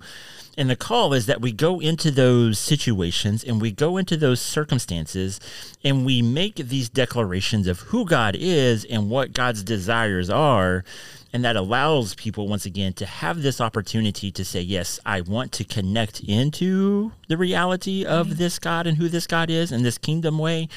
And 0.56 0.70
the 0.70 0.76
call 0.76 1.12
is 1.12 1.26
that 1.26 1.40
we 1.40 1.50
go 1.50 1.80
into 1.80 2.12
those 2.12 2.60
situations 2.60 3.42
and 3.42 3.60
we 3.60 3.72
go 3.72 3.96
into 3.96 4.16
those 4.16 4.40
circumstances 4.40 5.40
and 5.82 6.06
we 6.06 6.22
make 6.22 6.54
these 6.54 6.88
declarations 6.88 7.66
of 7.66 7.80
who 7.80 8.04
God 8.04 8.36
is 8.38 8.84
and 8.84 9.10
what 9.10 9.32
God's 9.32 9.64
desires 9.64 10.30
are. 10.30 10.84
And 11.32 11.44
that 11.44 11.56
allows 11.56 12.14
people, 12.14 12.46
once 12.46 12.64
again, 12.64 12.92
to 12.94 13.06
have 13.06 13.42
this 13.42 13.60
opportunity 13.60 14.30
to 14.30 14.44
say, 14.44 14.60
Yes, 14.60 15.00
I 15.04 15.20
want 15.20 15.50
to 15.52 15.64
connect 15.64 16.20
into 16.20 17.10
the 17.26 17.36
reality 17.36 18.06
of 18.06 18.38
this 18.38 18.60
God 18.60 18.86
and 18.86 18.96
who 18.96 19.08
this 19.08 19.26
God 19.26 19.50
is 19.50 19.72
and 19.72 19.84
this 19.84 19.98
kingdom 19.98 20.38
way 20.38 20.68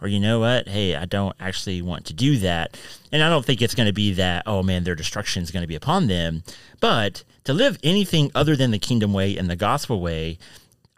or 0.00 0.08
you 0.08 0.20
know 0.20 0.40
what? 0.40 0.68
Hey 0.68 0.94
i 0.94 1.04
don't 1.04 1.36
actually 1.40 1.82
want 1.82 2.06
to 2.06 2.12
do 2.12 2.38
that. 2.38 2.78
And 3.12 3.22
i 3.22 3.28
don't 3.28 3.44
think 3.44 3.62
it's 3.62 3.74
going 3.74 3.88
to 3.88 3.92
be 3.92 4.12
that 4.14 4.42
oh 4.46 4.62
man 4.62 4.84
their 4.84 4.94
destruction 4.94 5.42
is 5.42 5.50
going 5.50 5.62
to 5.62 5.68
be 5.68 5.74
upon 5.74 6.06
them. 6.06 6.42
But 6.80 7.24
to 7.44 7.54
live 7.54 7.78
anything 7.82 8.30
other 8.34 8.56
than 8.56 8.70
the 8.70 8.78
kingdom 8.78 9.12
way 9.12 9.36
and 9.36 9.48
the 9.48 9.56
gospel 9.56 10.00
way 10.00 10.38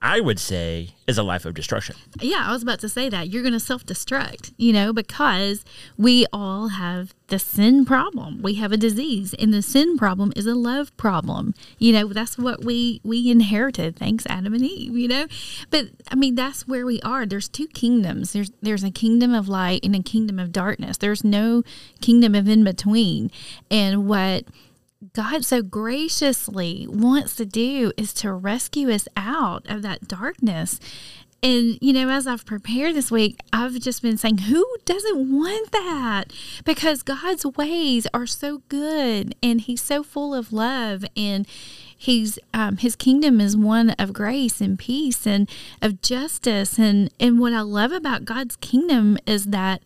i 0.02 0.20
would 0.20 0.38
say 0.38 0.90
is 1.06 1.18
a 1.18 1.22
life 1.22 1.44
of 1.44 1.54
destruction 1.54 1.96
Yeah, 2.20 2.44
I 2.46 2.52
was 2.52 2.62
about 2.62 2.80
to 2.80 2.88
say 2.88 3.08
that. 3.08 3.28
You're 3.28 3.42
going 3.42 3.54
to 3.54 3.60
self 3.60 3.84
destruct, 3.84 4.52
you 4.56 4.72
know, 4.72 4.92
because 4.92 5.64
we 5.96 6.26
all 6.32 6.68
have 6.68 7.14
the 7.28 7.38
sin 7.38 7.84
problem. 7.84 8.42
We 8.42 8.54
have 8.54 8.72
a 8.72 8.76
disease, 8.76 9.34
and 9.34 9.52
the 9.54 9.62
sin 9.62 9.96
problem 9.96 10.32
is 10.36 10.46
a 10.46 10.54
love 10.54 10.94
problem. 10.96 11.54
You 11.78 11.92
know, 11.92 12.08
that's 12.12 12.36
what 12.38 12.64
we 12.64 13.00
we 13.04 13.30
inherited. 13.30 13.96
Thanks, 13.96 14.26
Adam 14.26 14.52
and 14.54 14.64
Eve. 14.64 14.96
You 14.96 15.08
know, 15.08 15.26
but 15.70 15.86
I 16.10 16.14
mean, 16.14 16.34
that's 16.34 16.68
where 16.68 16.84
we 16.84 17.00
are. 17.02 17.24
There's 17.26 17.48
two 17.48 17.68
kingdoms. 17.68 18.32
There's 18.32 18.50
there's 18.60 18.84
a 18.84 18.90
kingdom 18.90 19.32
of 19.34 19.48
light 19.48 19.84
and 19.84 19.96
a 19.96 20.02
kingdom 20.02 20.38
of 20.38 20.52
darkness. 20.52 20.98
There's 20.98 21.24
no 21.24 21.62
kingdom 22.00 22.34
of 22.34 22.48
in 22.48 22.64
between. 22.64 23.30
And 23.70 24.06
what 24.06 24.44
God 25.14 25.46
so 25.46 25.62
graciously 25.62 26.86
wants 26.88 27.34
to 27.36 27.46
do 27.46 27.92
is 27.96 28.12
to 28.14 28.32
rescue 28.32 28.90
us 28.90 29.08
out 29.16 29.66
of 29.68 29.80
that 29.82 30.06
darkness. 30.06 30.78
And, 31.42 31.78
you 31.80 31.94
know, 31.94 32.10
as 32.10 32.26
I've 32.26 32.44
prepared 32.44 32.94
this 32.94 33.10
week, 33.10 33.40
I've 33.50 33.80
just 33.80 34.02
been 34.02 34.18
saying, 34.18 34.38
who 34.38 34.62
doesn't 34.84 35.32
want 35.32 35.72
that? 35.72 36.24
Because 36.66 37.02
God's 37.02 37.46
ways 37.46 38.06
are 38.12 38.26
so 38.26 38.60
good 38.68 39.34
and 39.42 39.62
He's 39.62 39.80
so 39.80 40.02
full 40.02 40.34
of 40.34 40.52
love 40.52 41.02
and 41.16 41.48
He's 41.96 42.38
um, 42.52 42.76
His 42.76 42.94
kingdom 42.94 43.40
is 43.40 43.56
one 43.56 43.90
of 43.90 44.12
grace 44.12 44.60
and 44.60 44.78
peace 44.78 45.26
and 45.26 45.48
of 45.80 46.02
justice. 46.02 46.78
And, 46.78 47.10
and 47.18 47.40
what 47.40 47.54
I 47.54 47.62
love 47.62 47.92
about 47.92 48.26
God's 48.26 48.56
kingdom 48.56 49.16
is 49.26 49.46
that 49.46 49.80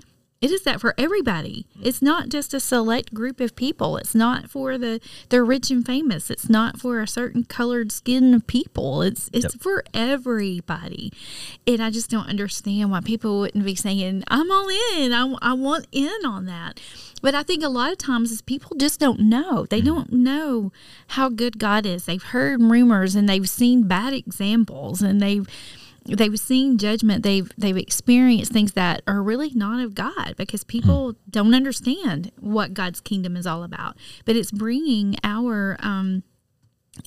it 0.44 0.50
is 0.50 0.60
that 0.64 0.78
for 0.78 0.94
everybody. 0.98 1.64
It's 1.82 2.02
not 2.02 2.28
just 2.28 2.52
a 2.52 2.60
select 2.60 3.14
group 3.14 3.40
of 3.40 3.56
people. 3.56 3.96
It's 3.96 4.14
not 4.14 4.50
for 4.50 4.76
the 4.76 5.00
the 5.30 5.42
rich 5.42 5.70
and 5.70 5.86
famous. 5.86 6.28
It's 6.28 6.50
not 6.50 6.78
for 6.78 7.00
a 7.00 7.08
certain 7.08 7.44
colored 7.44 7.90
skin 7.90 8.34
of 8.34 8.46
people. 8.46 9.00
It's 9.00 9.30
it's 9.32 9.54
Yep. 9.54 9.62
for 9.62 9.84
everybody. 9.94 11.10
And 11.66 11.82
I 11.82 11.88
just 11.88 12.10
don't 12.10 12.28
understand 12.28 12.90
why 12.90 13.00
people 13.00 13.40
wouldn't 13.40 13.64
be 13.64 13.74
saying, 13.74 14.22
"I'm 14.28 14.50
all 14.50 14.68
in. 14.68 15.14
I, 15.14 15.34
I 15.40 15.54
want 15.54 15.86
in 15.92 16.26
on 16.26 16.44
that." 16.44 16.78
But 17.22 17.34
I 17.34 17.42
think 17.42 17.64
a 17.64 17.70
lot 17.70 17.90
of 17.90 17.96
times 17.96 18.30
is 18.30 18.42
people 18.42 18.76
just 18.76 19.00
don't 19.00 19.20
know. 19.20 19.64
They 19.64 19.78
mm-hmm. 19.78 19.86
don't 19.86 20.12
know 20.12 20.72
how 21.08 21.30
good 21.30 21.58
God 21.58 21.86
is. 21.86 22.04
They've 22.04 22.22
heard 22.22 22.60
rumors 22.60 23.14
and 23.14 23.26
they've 23.26 23.48
seen 23.48 23.88
bad 23.88 24.12
examples 24.12 25.00
and 25.00 25.22
they've 25.22 25.48
they've 26.06 26.38
seen 26.38 26.76
judgment 26.76 27.22
they've 27.22 27.50
they've 27.56 27.76
experienced 27.76 28.52
things 28.52 28.72
that 28.72 29.02
are 29.06 29.22
really 29.22 29.50
not 29.54 29.82
of 29.82 29.94
god 29.94 30.34
because 30.36 30.64
people 30.64 31.14
don't 31.30 31.54
understand 31.54 32.30
what 32.38 32.74
god's 32.74 33.00
kingdom 33.00 33.36
is 33.36 33.46
all 33.46 33.62
about 33.62 33.96
but 34.24 34.36
it's 34.36 34.52
bringing 34.52 35.16
our 35.24 35.76
um 35.80 36.22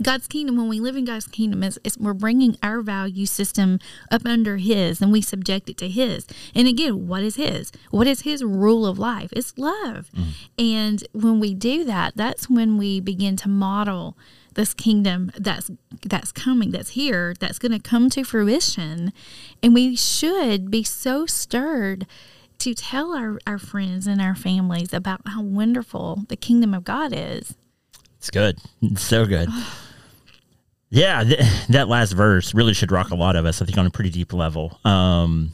God's 0.02 0.28
kingdom, 0.28 0.58
when 0.58 0.68
we 0.68 0.80
live 0.80 0.98
in 0.98 1.06
God's 1.06 1.28
kingdom, 1.28 1.64
is, 1.64 1.80
is 1.84 1.98
we're 1.98 2.14
bringing 2.14 2.58
our 2.62 2.82
value 2.82 3.26
system 3.26 3.80
up 4.12 4.26
under 4.26 4.58
His 4.58 5.02
and 5.02 5.12
we 5.12 5.22
subject 5.22 5.70
it 5.70 5.78
to 5.78 5.88
His. 5.88 6.28
And 6.54 6.68
again, 6.68 7.08
what 7.08 7.24
is 7.24 7.38
His? 7.38 7.72
What 7.90 8.06
is 8.06 8.22
His 8.22 8.44
rule 8.44 8.86
of 8.86 9.00
life? 9.00 9.32
It's 9.32 9.58
love. 9.58 10.12
And 10.58 11.04
when 11.14 11.40
we 11.40 11.54
do 11.54 11.86
that, 11.86 12.18
that's 12.18 12.50
when 12.50 12.78
we 12.78 13.00
begin 13.00 13.38
to 13.38 13.50
model 13.50 14.18
this 14.58 14.74
kingdom 14.74 15.32
that's 15.38 15.72
that's 16.02 16.34
coming, 16.34 16.72
that's 16.72 16.90
here, 16.90 17.34
that's 17.40 17.60
going 17.60 17.72
to 17.72 17.80
come 17.80 18.10
to 18.10 18.26
fruition. 18.26 19.14
And 19.64 19.74
we 19.74 19.96
should 19.96 20.70
be 20.70 20.84
so 20.84 21.26
stirred 21.26 22.06
to 22.58 22.74
tell 22.74 23.16
our, 23.16 23.40
our 23.48 23.60
friends 23.60 24.08
and 24.08 24.20
our 24.20 24.36
families 24.36 24.92
about 24.92 25.22
how 25.26 25.42
wonderful 25.42 26.24
the 26.28 26.36
kingdom 26.36 26.74
of 26.74 26.84
God 26.84 27.14
is. 27.14 27.56
It's 28.18 28.32
good. 28.32 28.58
It's 28.82 29.04
so 29.04 29.26
good. 29.26 29.48
yeah, 30.90 31.24
th- 31.24 31.40
that 31.70 31.88
last 31.88 32.14
verse 32.14 32.54
really 32.54 32.74
should 32.74 32.92
rock 32.92 33.12
a 33.12 33.16
lot 33.16 33.36
of 33.36 33.46
us, 33.46 33.62
I 33.62 33.66
think, 33.66 33.78
on 33.78 33.86
a 33.86 33.92
pretty 33.92 34.10
deep 34.10 34.34
level. 34.34 34.80
Um, 34.84 35.54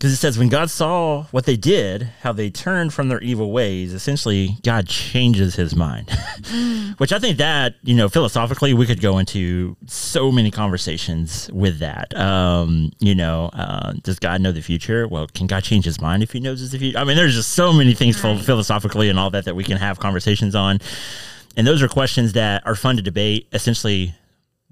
because 0.00 0.14
it 0.14 0.16
says, 0.16 0.38
when 0.38 0.48
God 0.48 0.70
saw 0.70 1.24
what 1.24 1.44
they 1.44 1.58
did, 1.58 2.04
how 2.22 2.32
they 2.32 2.48
turned 2.48 2.94
from 2.94 3.10
their 3.10 3.20
evil 3.20 3.52
ways, 3.52 3.92
essentially, 3.92 4.56
God 4.62 4.86
changes 4.88 5.56
his 5.56 5.76
mind. 5.76 6.08
Which 6.96 7.12
I 7.12 7.18
think 7.18 7.36
that, 7.36 7.74
you 7.82 7.94
know, 7.94 8.08
philosophically, 8.08 8.72
we 8.72 8.86
could 8.86 9.02
go 9.02 9.18
into 9.18 9.76
so 9.86 10.32
many 10.32 10.50
conversations 10.50 11.50
with 11.52 11.80
that. 11.80 12.16
Um, 12.16 12.92
you 12.98 13.14
know, 13.14 13.50
uh, 13.52 13.92
does 14.02 14.18
God 14.18 14.40
know 14.40 14.52
the 14.52 14.62
future? 14.62 15.06
Well, 15.06 15.26
can 15.34 15.46
God 15.46 15.64
change 15.64 15.84
his 15.84 16.00
mind 16.00 16.22
if 16.22 16.32
he 16.32 16.40
knows 16.40 16.70
the 16.70 16.78
future? 16.78 16.96
I 16.96 17.04
mean, 17.04 17.16
there's 17.16 17.34
just 17.34 17.50
so 17.52 17.70
many 17.70 17.92
things 17.92 18.24
Right. 18.24 18.40
philosophically 18.40 19.10
and 19.10 19.18
all 19.18 19.28
that 19.28 19.44
that 19.44 19.54
we 19.54 19.64
can 19.64 19.76
have 19.76 19.98
conversations 20.00 20.54
on. 20.54 20.78
And 21.58 21.66
those 21.66 21.82
are 21.82 21.88
questions 21.88 22.32
that 22.32 22.66
are 22.66 22.74
fun 22.74 22.96
to 22.96 23.02
debate. 23.02 23.48
Essentially, 23.52 24.14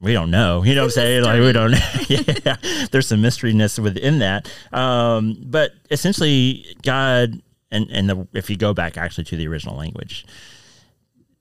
we 0.01 0.13
don't 0.13 0.31
know. 0.31 0.63
You 0.63 0.75
know 0.75 0.83
what 0.83 0.87
I'm 0.87 0.91
saying? 0.93 1.25
Like 1.25 1.41
we 1.41 1.53
don't 1.53 1.73
know. 1.73 1.79
yeah. 2.09 2.57
There's 2.91 3.09
some 3.09 3.21
mysteryness 3.21 3.79
within 3.79 4.21
that. 4.21 4.51
Um, 4.73 5.37
but 5.45 5.73
essentially 5.91 6.77
God 6.83 7.41
and 7.71 7.91
and 7.91 8.09
the, 8.09 8.29
if 8.33 8.49
you 8.49 8.57
go 8.57 8.73
back 8.73 8.97
actually 8.97 9.25
to 9.25 9.37
the 9.37 9.49
original 9.49 9.77
language, 9.77 10.25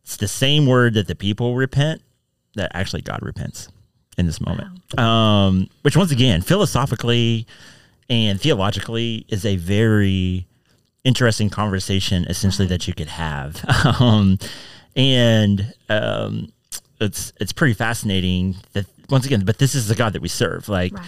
it's 0.03 0.17
the 0.17 0.27
same 0.27 0.65
word 0.65 0.95
that 0.95 1.07
the 1.07 1.15
people 1.15 1.55
repent 1.55 2.01
that 2.55 2.71
actually 2.73 3.01
God 3.01 3.19
repents. 3.21 3.69
in 4.17 4.25
this 4.25 4.41
moment. 4.41 4.99
Um, 4.99 5.69
which 5.83 5.95
once 5.95 6.11
again, 6.11 6.41
philosophically 6.41 7.45
and 8.09 8.39
theologically, 8.39 9.25
is 9.27 9.45
a 9.45 9.57
very 9.57 10.47
interesting 11.03 11.49
conversation, 11.49 12.25
essentially 12.25 12.67
that 12.67 12.87
you 12.87 12.93
could 12.93 13.09
have. 13.09 13.63
um, 13.99 14.37
and 14.95 15.73
um, 15.89 16.51
it's 16.99 17.33
it's 17.39 17.53
pretty 17.53 17.73
fascinating 17.73 18.55
that 18.73 18.85
once 19.09 19.25
again, 19.25 19.45
but 19.45 19.57
this 19.57 19.75
is 19.75 19.87
the 19.87 19.95
God 19.95 20.13
that 20.13 20.21
we 20.21 20.27
serve. 20.27 20.67
Like 20.67 20.93
Right. 20.93 21.05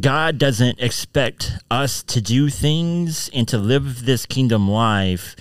God 0.00 0.38
doesn't 0.38 0.80
expect 0.80 1.52
us 1.70 2.02
to 2.04 2.20
do 2.20 2.48
things 2.48 3.30
and 3.34 3.46
to 3.48 3.58
live 3.58 4.04
this 4.06 4.24
kingdom 4.26 4.70
life 4.70 5.36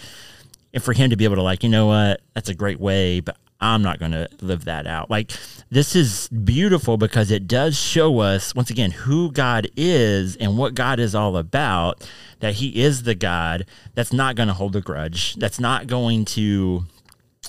and 0.74 0.84
for 0.84 0.94
him 0.94 1.10
to 1.10 1.16
be 1.16 1.24
able 1.24 1.36
to 1.36 1.42
like, 1.42 1.64
you 1.64 1.70
know 1.70 1.88
what, 1.88 2.22
that's 2.34 2.50
a 2.50 2.56
great 2.56 2.80
way, 2.80 3.20
but 3.20 3.38
I'm 3.62 3.84
not 3.84 4.00
going 4.00 4.12
to 4.12 4.28
live 4.42 4.66
that 4.66 4.88
out. 4.88 5.10
Like 5.10 5.32
this 5.70 5.96
is 5.96 6.28
beautiful 6.30 6.98
because 6.98 7.32
it 7.32 7.48
does 7.48 7.78
show 7.78 8.20
us 8.20 8.56
once 8.56 8.70
again 8.72 8.92
who 8.92 9.32
God 9.32 9.68
is 9.78 10.36
and 10.36 10.58
what 10.58 10.74
God 10.74 11.00
is 11.00 11.14
all 11.14 11.38
about, 11.38 12.10
that 12.40 12.56
he 12.56 12.82
is 12.82 13.04
the 13.04 13.16
God 13.16 13.66
that's 13.94 14.12
not 14.12 14.36
going 14.36 14.48
to 14.48 14.54
hold 14.54 14.76
a 14.76 14.82
grudge, 14.82 15.36
that's 15.36 15.60
not 15.60 15.88
going 15.88 16.26
to 16.26 16.86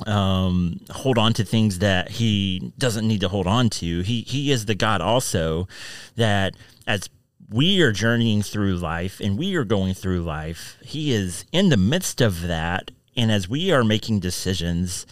um, 0.07 0.81
hold 0.91 1.19
on 1.19 1.33
to 1.35 1.45
things 1.45 1.79
that 1.81 2.11
he 2.13 2.73
doesn't 2.79 3.07
need 3.07 3.21
to 3.21 3.29
hold 3.29 3.47
on 3.47 3.69
to. 3.71 4.01
He 4.01 4.23
he 4.23 4.51
is 4.51 4.67
the 4.67 4.75
God 4.75 5.01
also 5.01 5.69
that 6.17 6.55
as 6.87 7.09
we 7.51 7.83
are 7.83 7.93
journeying 7.93 8.43
through 8.43 8.77
life 8.77 9.21
and 9.21 9.39
we 9.39 9.55
are 9.57 9.65
going 9.65 9.95
through 9.95 10.23
life, 10.23 10.77
he 10.83 11.13
is 11.13 11.45
in 11.53 11.69
the 11.69 11.77
midst 11.77 12.21
of 12.21 12.43
that. 12.43 12.91
And 13.15 13.31
as 13.31 13.49
we 13.49 13.71
are 13.71 13.85
making 13.85 14.21
decisions, 14.21 15.07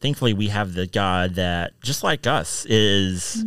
thankfully 0.00 0.32
we 0.32 0.48
have 0.48 0.72
the 0.72 0.86
God 0.86 1.34
that 1.34 1.78
just 1.82 2.02
like 2.02 2.26
us 2.26 2.64
is 2.64 3.44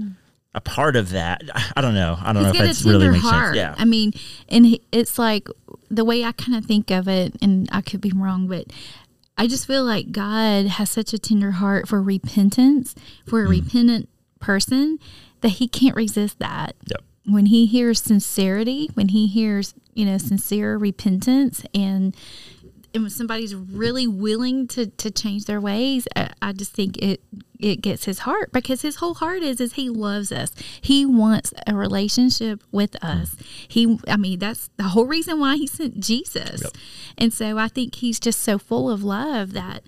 a 0.53 0.61
part 0.61 0.95
of 0.95 1.09
that. 1.09 1.41
I- 1.75 1.81
don't 1.81 1.95
know. 1.95 2.15
I 2.21 2.31
don't 2.31 2.45
He's 2.45 2.53
know 2.53 2.63
if 2.63 2.69
it's 2.69 2.85
really 2.85 3.09
makes 3.09 3.23
heart. 3.23 3.55
sense. 3.55 3.57
Yeah. 3.57 3.75
I 3.77 3.85
mean, 3.85 4.13
and 4.47 4.77
it's 4.91 5.17
like 5.17 5.47
the 5.89 6.05
way 6.05 6.23
I 6.23 6.31
kind 6.33 6.55
of 6.55 6.65
think 6.65 6.91
of 6.91 7.07
it, 7.07 7.33
and 7.41 7.67
I 7.71 7.81
could 7.81 7.99
be 8.01 8.11
wrong, 8.15 8.47
but 8.47 8.67
I 9.37 9.47
just 9.47 9.67
feel 9.67 9.83
like 9.83 10.11
God 10.11 10.65
has 10.67 10.89
such 10.89 11.13
a 11.13 11.19
tender 11.19 11.51
heart 11.51 11.87
for 11.87 12.01
repentance, 12.01 12.95
for 13.25 13.41
Mm. 13.41 13.45
a 13.45 13.49
repentant 13.49 14.09
person, 14.39 14.99
that 15.41 15.49
He 15.49 15.67
can't 15.67 15.95
resist 15.95 16.39
that. 16.39 16.75
Yep. 16.89 17.03
When 17.25 17.47
He 17.47 17.65
hears 17.65 18.01
sincerity, 18.01 18.89
when 18.93 19.09
He 19.09 19.27
hears 19.27 19.73
you 19.93 20.05
know 20.05 20.17
sincere 20.17 20.77
repentance, 20.77 21.63
and 21.73 22.15
and 22.95 23.03
when 23.03 23.12
somebody's 23.12 23.53
really 23.53 24.08
willing 24.08 24.67
to 24.69 24.88
to 24.88 25.12
change 25.12 25.45
their 25.45 25.60
ways, 25.60 26.08
I, 26.15 26.31
I 26.41 26.53
just 26.53 26.71
think 26.71 26.97
it 26.97 27.21
it 27.60 27.81
gets 27.81 28.05
his 28.05 28.19
heart 28.19 28.51
because 28.53 28.81
his 28.81 28.97
whole 28.97 29.15
heart 29.15 29.43
is 29.43 29.60
is 29.60 29.73
he 29.73 29.89
loves 29.89 30.31
us. 30.31 30.53
He 30.79 31.05
wants 31.05 31.53
a 31.67 31.75
relationship 31.75 32.63
with 32.71 32.95
us. 33.03 33.36
Mm-hmm. 33.36 33.65
He, 33.67 33.99
I 34.08 34.17
mean, 34.17 34.39
that's 34.39 34.69
the 34.77 34.84
whole 34.84 35.05
reason 35.05 35.39
why 35.39 35.58
he 35.58 35.67
sent 35.67 35.99
Jesus. 35.99 36.63
Yep. 36.63 36.71
And 37.17 37.34
so 37.34 37.58
I 37.58 37.67
think 37.67 37.95
he's 37.95 38.19
just 38.19 38.39
so 38.39 38.58
full 38.58 38.89
of 38.89 39.03
love 39.03 39.51
that 39.53 39.84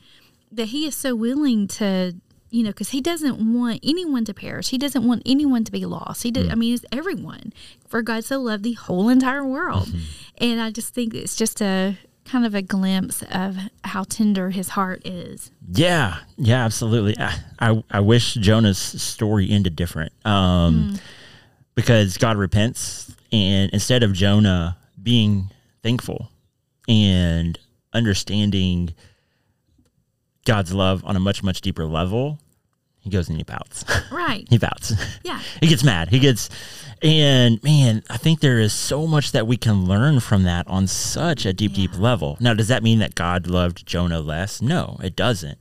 that 0.52 0.68
he 0.68 0.86
is 0.86 0.96
so 0.96 1.16
willing 1.16 1.68
to 1.68 2.14
you 2.50 2.64
know 2.64 2.70
because 2.70 2.90
he 2.90 3.02
doesn't 3.02 3.54
want 3.54 3.80
anyone 3.84 4.24
to 4.24 4.34
perish 4.34 4.70
he 4.70 4.78
doesn't 4.78 5.06
want 5.06 5.22
anyone 5.26 5.66
to 5.66 5.72
be 5.72 5.86
lost 5.86 6.24
he 6.24 6.32
did 6.32 6.48
mm. 6.48 6.52
i 6.54 6.56
mean 6.56 6.74
it's 6.74 6.86
everyone 6.94 7.52
for 7.90 8.02
god 8.02 8.24
so 8.24 8.40
loved 8.40 8.64
the 8.64 8.72
whole 8.72 9.10
entire 9.10 9.46
world 9.46 9.88
mm-hmm. 9.88 10.00
and 10.38 10.62
i 10.62 10.72
just 10.72 10.94
think 10.94 11.14
it's 11.14 11.36
just 11.36 11.62
a 11.62 11.98
kind 12.28 12.46
of 12.46 12.54
a 12.54 12.62
glimpse 12.62 13.24
of 13.32 13.58
how 13.84 14.04
tender 14.04 14.50
his 14.50 14.70
heart 14.70 15.06
is 15.06 15.52
Yeah, 15.72 16.18
yeah, 16.38 16.64
absolutely. 16.64 17.18
I, 17.18 17.40
I, 17.60 17.84
I 17.90 18.00
wish 18.00 18.36
Jonah's 18.36 18.78
story 18.78 19.50
ended 19.50 19.76
different 19.76 20.14
um, 20.26 21.00
because 21.76 22.18
God 22.18 22.38
repents, 22.38 23.16
and 23.32 23.72
instead 23.72 24.04
of 24.04 24.14
Jonah 24.14 24.78
being 25.02 25.52
thankful 25.84 26.30
and 26.88 27.58
understanding 27.94 28.94
God's 30.46 30.74
love 30.74 31.04
on 31.06 31.16
a 31.16 31.20
much, 31.20 31.44
much 31.44 31.62
deeper 31.62 31.86
level, 31.86 32.40
he 33.08 33.12
goes 33.18 33.30
and 33.30 33.38
he 33.38 33.44
pouts. 33.46 33.86
right 34.12 34.46
he 34.50 34.60
pouts. 34.60 34.94
yeah 35.24 35.40
he 35.62 35.68
gets 35.68 35.84
mad. 35.84 36.10
He 36.10 36.20
gets, 36.20 36.50
and 37.02 37.64
man, 37.64 38.04
I 38.10 38.18
think 38.18 38.42
there 38.42 38.60
is 38.60 38.74
so 38.74 39.08
much 39.08 39.32
that 39.32 39.48
we 39.48 39.56
can 39.56 39.86
learn 39.86 40.20
from 40.20 40.44
that 40.44 40.68
on 40.68 40.88
such 40.88 41.46
a 41.46 41.54
deep, 41.54 41.74
deep 41.74 41.92
Yeah. 41.94 42.00
level. 42.02 42.38
Now, 42.42 42.54
does 42.54 42.68
that 42.68 42.84
mean 42.84 43.00
that 43.00 43.16
God 43.16 43.48
loved 43.48 43.86
Jonah 43.86 44.20
less? 44.20 44.62
No, 44.62 44.98
it 45.02 45.16
doesn't. 45.16 45.58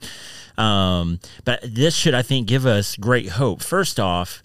Um, 0.59 1.21
but 1.45 1.61
this 1.63 1.95
should, 1.95 2.15
I 2.15 2.23
think, 2.23 2.49
give 2.49 2.67
us 2.67 2.97
great 2.97 3.29
hope. 3.31 3.63
First 3.63 4.01
off, 4.01 4.43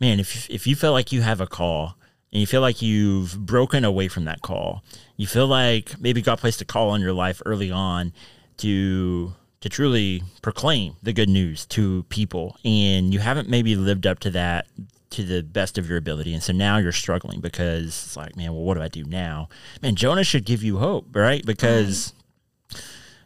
man, 0.00 0.20
if 0.20 0.48
if 0.50 0.66
you 0.66 0.76
feel 0.76 0.92
like 0.92 1.10
you 1.10 1.22
have 1.22 1.40
a 1.40 1.46
call 1.46 1.96
and 2.32 2.40
you 2.40 2.46
feel 2.46 2.60
like 2.60 2.82
you've 2.82 3.36
broken 3.46 3.84
away 3.84 4.06
from 4.08 4.26
that 4.26 4.42
call, 4.42 4.84
you 5.16 5.26
feel 5.26 5.46
like 5.48 5.98
maybe 6.00 6.22
God 6.22 6.38
placed 6.38 6.60
a 6.60 6.64
call 6.64 6.90
on 6.90 7.00
your 7.00 7.14
life 7.14 7.42
early 7.46 7.72
on 7.72 8.12
to 8.58 9.32
to 9.60 9.68
truly 9.68 10.22
proclaim 10.42 10.96
the 11.02 11.12
good 11.12 11.28
news 11.28 11.66
to 11.66 12.04
people. 12.04 12.56
And 12.64 13.12
you 13.12 13.20
haven't 13.20 13.48
maybe 13.48 13.74
lived 13.76 14.06
up 14.06 14.20
to 14.20 14.30
that 14.30 14.66
to 15.10 15.24
the 15.24 15.42
best 15.42 15.78
of 15.78 15.88
your 15.88 15.98
ability. 15.98 16.34
And 16.34 16.42
so 16.42 16.52
now 16.52 16.78
you're 16.78 16.92
struggling 16.92 17.40
because 17.40 17.86
it's 17.86 18.16
like 18.16 18.36
man 18.36 18.52
well 18.52 18.62
what 18.62 18.74
do 18.74 18.82
i 18.82 18.88
do 18.88 19.04
now? 19.04 19.48
Man 19.82 19.96
jonah 19.96 20.24
should 20.24 20.44
give 20.44 20.62
you 20.62 20.78
hope 20.78 21.06
right? 21.14 21.44
Because 21.44 22.12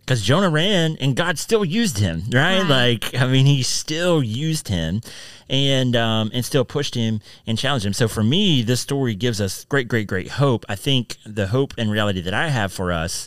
because 0.00 0.22
jonah 0.22 0.50
ran 0.50 0.96
and 1.00 1.14
god 1.14 1.38
still 1.38 1.64
used 1.64 1.98
him 1.98 2.22
right? 2.32 2.60
Right. 2.60 2.68
like 2.68 3.14
i 3.14 3.26
mean 3.26 3.46
he 3.46 3.62
still 3.62 4.22
used 4.22 4.68
him 4.68 5.00
and 5.48 5.94
um 5.94 6.30
and 6.32 6.44
still 6.44 6.64
pushed 6.64 6.94
him 6.94 7.20
and 7.46 7.58
challenged 7.58 7.84
him. 7.84 7.92
So 7.92 8.08
for 8.08 8.22
me 8.22 8.62
this 8.62 8.80
story 8.80 9.14
gives 9.14 9.40
us 9.40 9.64
great 9.64 9.88
great 9.88 10.06
great 10.06 10.28
hope. 10.28 10.64
I 10.68 10.76
think 10.76 11.16
the 11.26 11.48
hope 11.48 11.74
and 11.76 11.90
reality 11.90 12.20
that 12.22 12.34
i 12.34 12.48
have 12.48 12.72
for 12.72 12.92
us 12.92 13.26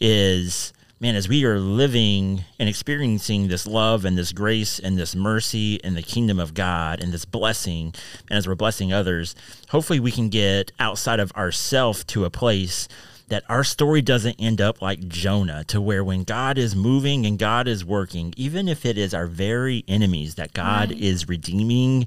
is 0.00 0.72
man, 1.02 1.16
as 1.16 1.28
we 1.28 1.44
are 1.44 1.58
living 1.58 2.44
and 2.60 2.68
experiencing 2.68 3.48
this 3.48 3.66
love 3.66 4.04
and 4.04 4.16
this 4.16 4.30
grace 4.30 4.78
and 4.78 4.96
this 4.96 5.16
mercy 5.16 5.82
and 5.82 5.96
the 5.96 6.02
kingdom 6.02 6.38
of 6.38 6.54
God 6.54 7.02
and 7.02 7.12
this 7.12 7.24
blessing, 7.24 7.92
and 8.30 8.38
as 8.38 8.46
we're 8.46 8.54
blessing 8.54 8.92
others, 8.92 9.34
hopefully 9.70 9.98
we 9.98 10.12
can 10.12 10.28
get 10.28 10.70
outside 10.78 11.18
of 11.18 11.32
ourself 11.32 12.06
to 12.06 12.24
a 12.24 12.30
place 12.30 12.86
that 13.26 13.42
our 13.48 13.64
story 13.64 14.00
doesn't 14.00 14.36
end 14.38 14.60
up 14.60 14.80
like 14.80 15.08
Jonah, 15.08 15.64
to 15.64 15.80
where 15.80 16.04
when 16.04 16.22
God 16.22 16.56
is 16.56 16.76
moving 16.76 17.26
and 17.26 17.36
God 17.36 17.66
is 17.66 17.84
working, 17.84 18.32
even 18.36 18.68
if 18.68 18.86
it 18.86 18.96
is 18.96 19.12
our 19.12 19.26
very 19.26 19.84
enemies 19.88 20.36
that 20.36 20.52
God 20.52 20.90
Right. 20.90 21.00
is 21.00 21.28
redeeming 21.28 22.06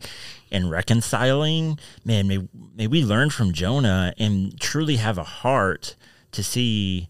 and 0.52 0.72
reconciling, 0.72 1.80
man, 2.06 2.30
may, 2.30 2.48
may 2.74 2.88
we 2.88 3.04
learn 3.04 3.30
from 3.30 3.52
Jonah 3.52 4.14
and 4.18 4.58
truly 4.58 4.96
have 4.96 5.18
a 5.18 5.24
heart 5.26 5.98
to 6.32 6.42
see 6.42 7.10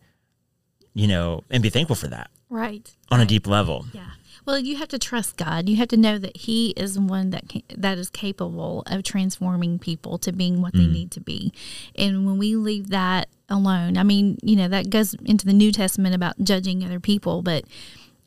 you 0.95 1.07
know, 1.07 1.43
and 1.51 1.61
be 1.61 1.69
thankful 1.69 1.95
for 1.95 2.07
that 2.07 2.31
right 2.49 2.95
on 3.11 3.19
a 3.21 3.25
deep 3.25 3.45
level. 3.45 3.85
Yeah. 3.93 4.07
Well, 4.45 4.59
you 4.59 4.77
have 4.77 4.89
to 4.89 4.99
trust 4.99 5.37
God. 5.37 5.67
You 5.67 5.75
have 5.77 5.87
to 5.87 5.97
know 5.97 6.19
that 6.19 6.37
He 6.37 6.69
is 6.71 6.93
the 6.93 7.01
one 7.01 7.31
that 7.31 7.49
can, 7.49 7.63
that 7.75 7.97
is 7.97 8.09
capable 8.09 8.83
of 8.85 9.03
transforming 9.03 9.79
people 9.79 10.17
to 10.19 10.31
being 10.31 10.61
what 10.61 10.73
they 10.73 10.79
mm. 10.79 10.93
need 10.93 11.11
to 11.11 11.19
be. 11.19 11.51
And 11.95 12.25
when 12.25 12.37
we 12.37 12.55
leave 12.55 12.89
that 12.89 13.27
alone, 13.49 13.97
I 13.97 14.03
mean, 14.03 14.37
you 14.43 14.55
know, 14.55 14.67
that 14.67 14.89
goes 14.89 15.15
into 15.25 15.47
the 15.47 15.53
New 15.53 15.71
Testament 15.71 16.13
about 16.13 16.35
judging 16.43 16.83
other 16.83 16.99
people, 16.99 17.41
but 17.41 17.65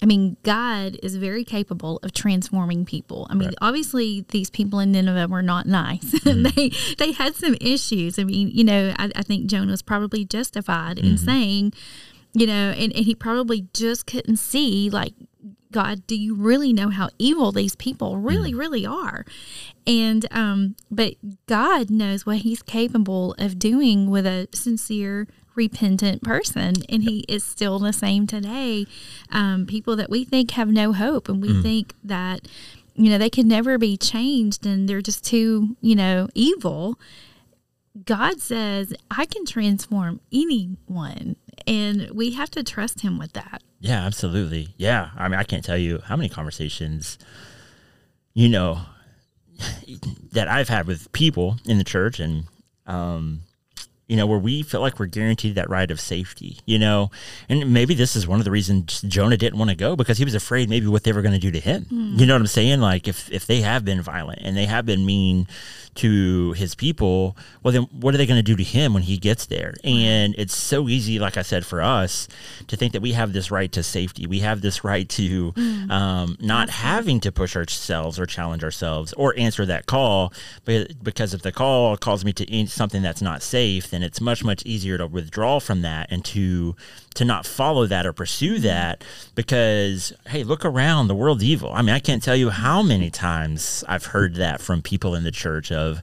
I 0.01 0.07
mean, 0.07 0.37
God 0.45 0.97
is 1.03 1.17
very 1.17 1.45
capable 1.45 1.99
of 2.03 2.13
transforming 2.13 2.85
people. 2.85 3.27
I 3.31 3.35
mean, 3.35 3.49
Right. 3.49 3.59
obviously, 3.61 4.25
these 4.29 4.49
people 4.49 4.79
in 4.79 4.93
Nineveh 4.93 5.27
were 5.29 5.43
not 5.43 5.67
nice. 5.67 6.15
Mm-hmm. 6.29 6.43
they 6.43 6.71
they 6.99 7.13
had 7.13 7.35
some 7.35 7.57
issues. 7.61 8.19
I 8.19 8.25
mean, 8.25 8.51
you 8.53 8.63
know, 8.63 8.93
I, 8.99 9.11
I 9.17 9.23
think 9.23 9.47
Jonah 9.47 9.71
was 9.71 9.83
probably 9.83 10.25
justified 10.25 10.99
in 10.99 11.15
mm-hmm. 11.15 11.25
saying, 11.25 11.73
you 12.39 12.47
know, 12.47 12.71
and, 12.71 12.93
and 12.95 13.05
he 13.05 13.15
probably 13.15 13.67
just 13.73 14.07
couldn't 14.07 14.37
see 14.37 14.91
like 14.91 15.15
God, 15.71 16.07
do 16.07 16.17
you 16.17 16.35
really 16.35 16.73
know 16.73 16.89
how 16.89 17.11
evil 17.19 17.53
these 17.53 17.77
people 17.77 18.17
really, 18.17 18.55
really 18.55 18.87
are? 18.87 19.25
And 19.87 20.27
um, 20.31 20.77
but 20.91 21.15
God 21.47 21.91
knows 21.91 22.25
what 22.25 22.39
He's 22.39 22.63
capable 22.63 23.35
of 23.39 23.59
doing 23.59 24.11
with 24.11 24.27
a 24.27 24.49
sincere, 24.55 25.27
repentant 25.55 26.23
person, 26.23 26.75
and 26.89 27.03
He 27.03 27.25
is 27.29 27.45
still 27.45 27.79
the 27.79 27.93
same 27.93 28.27
today. 28.27 28.87
Um, 29.31 29.67
people 29.67 29.97
that 29.97 30.11
we 30.11 30.25
think 30.25 30.53
have 30.53 30.69
no 30.69 30.93
hope, 30.93 31.29
and 31.29 31.43
we 31.43 31.61
think 31.63 31.95
that 32.03 32.49
you 32.95 33.11
know 33.11 33.19
they 33.19 33.31
can 33.31 33.47
never 33.47 33.77
be 33.77 33.97
changed, 33.97 34.65
and 34.65 34.89
they're 34.89 35.03
just 35.03 35.25
too 35.25 35.77
you 35.81 35.95
know 35.95 36.29
evil. 36.35 36.99
God 38.05 38.41
says, 38.41 38.95
I 39.11 39.27
can 39.27 39.45
transform 39.45 40.21
anyone, 40.33 41.35
and 41.69 42.11
we 42.11 42.33
have 42.33 42.51
to 42.53 42.63
trust 42.63 43.01
Him 43.03 43.19
with 43.19 43.33
that. 43.35 43.63
Yeah, 43.81 44.05
absolutely. 44.05 44.75
Yeah. 44.77 45.11
I 45.17 45.29
mean, 45.29 45.39
I 45.39 45.45
can't 45.45 45.65
tell 45.65 45.77
you 45.79 46.01
how 46.05 46.17
many 46.17 46.29
conversations, 46.29 47.19
you 48.35 48.49
know, 48.49 48.81
that 50.33 50.49
I've 50.49 50.69
had 50.69 50.87
with 50.87 51.13
people 51.13 51.57
in 51.65 51.79
the 51.79 51.85
church 51.85 52.19
and, 52.19 52.45
um, 52.87 53.43
you 54.09 54.17
know, 54.17 54.27
where 54.27 54.39
we 54.39 54.63
feel 54.63 54.81
like 54.81 54.99
we're 54.99 55.07
guaranteed 55.07 55.55
that 55.55 55.69
right 55.69 55.91
of 55.91 56.01
safety, 56.01 56.59
you 56.65 56.79
know, 56.79 57.11
and 57.49 57.73
maybe 57.73 57.95
this 57.95 58.17
is 58.17 58.27
one 58.27 58.39
of 58.39 58.45
the 58.47 58.51
reasons 58.51 59.03
Jonah 59.03 59.37
didn't 59.37 59.59
want 59.59 59.71
to 59.71 59.77
go 59.77 59.97
because 59.97 60.17
he 60.17 60.25
was 60.25 60.35
afraid 60.35 60.71
maybe 60.71 60.87
what 60.87 61.05
they 61.05 61.13
were 61.13 61.21
going 61.21 61.35
to 61.35 61.39
do 61.39 61.51
to 61.51 61.61
him. 61.61 61.85
Mm. 61.93 62.19
You 62.19 62.27
know 62.27 62.35
what 62.35 62.41
I'm 62.41 62.47
saying? 62.47 62.81
Like 62.81 63.07
if 63.07 63.31
if 63.31 63.47
they 63.47 63.61
have 63.61 63.85
been 63.85 64.01
violent 64.01 64.41
and 64.43 64.57
they 64.57 64.65
have 64.65 64.87
been 64.87 65.05
mean 65.05 65.47
to 65.99 66.53
his 66.53 66.77
people, 66.77 67.37
well, 67.63 67.73
then 67.73 67.83
what 67.91 68.15
are 68.15 68.19
they 68.19 68.27
going 68.27 68.39
to 68.39 68.43
do 68.43 68.57
to 68.57 68.63
him 68.63 68.95
when 68.95 69.03
he 69.03 69.19
gets 69.19 69.47
there? 69.47 69.75
And 69.83 70.35
it's 70.39 70.57
so 70.57 70.89
easy, 70.89 71.19
like 71.19 71.37
I 71.37 71.43
said, 71.43 71.67
for 71.67 71.83
us 71.83 72.29
to 72.69 72.77
think 72.77 72.93
that 72.93 73.03
we 73.03 73.13
have 73.13 73.33
this 73.33 73.51
right 73.51 73.71
to 73.73 73.83
safety. 73.83 74.27
We 74.27 74.39
have 74.41 74.61
this 74.61 74.85
right 74.85 75.09
to 75.11 75.53
mm. 75.53 75.91
um, 75.91 76.37
not 76.41 76.71
having 76.71 77.19
to 77.21 77.33
push 77.33 77.57
ourselves 77.57 78.19
or 78.19 78.27
challenge 78.27 78.63
ourselves 78.63 79.13
or 79.15 79.37
answer 79.37 79.67
that 79.67 79.87
call. 79.87 80.33
But 80.65 81.03
because 81.03 81.35
if 81.35 81.43
the 81.43 81.53
call 81.53 81.97
calls 81.97 82.25
me 82.25 82.33
to 82.35 82.67
something 82.69 83.03
that's 83.03 83.23
not 83.23 83.43
safe, 83.43 83.91
then 83.91 83.98
it's 84.05 84.21
much, 84.21 84.45
much 84.45 84.65
easier 84.65 84.99
to 84.99 85.07
withdraw 85.07 85.59
from 85.59 85.83
that 85.83 86.09
and 86.11 86.25
to 86.27 86.77
to 87.15 87.25
not 87.25 87.47
follow 87.47 87.87
that 87.87 88.07
or 88.07 88.13
pursue 88.13 88.55
mm-hmm. 88.55 88.63
that 88.63 89.05
because 89.35 90.13
hey 90.29 90.45
look 90.45 90.65
around 90.65 91.09
the 91.09 91.15
world's 91.15 91.43
evil 91.43 91.73
i 91.73 91.83
mean 91.83 91.95
i 91.95 91.99
can't 91.99 92.23
tell 92.23 92.37
you 92.37 92.51
how 92.51 92.81
many 92.83 93.11
times 93.11 93.83
i've 93.89 94.07
heard 94.07 94.37
that 94.37 94.61
from 94.61 94.81
people 94.81 95.15
in 95.15 95.25
the 95.25 95.31
church 95.31 95.73
of 95.73 96.01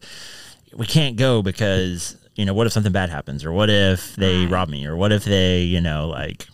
we 0.75 0.85
can't 0.85 1.15
go 1.15 1.41
because 1.41 2.17
you 2.35 2.45
know 2.45 2.53
what 2.53 2.67
if 2.67 2.73
something 2.73 2.91
bad 2.91 3.09
happens 3.09 3.45
or 3.45 3.51
what 3.51 3.69
if 3.69 4.15
they 4.17 4.45
rob 4.45 4.67
me 4.67 4.85
or 4.85 4.95
what 4.95 5.11
if 5.11 5.23
they 5.23 5.61
you 5.61 5.79
know 5.79 6.09
like 6.09 6.47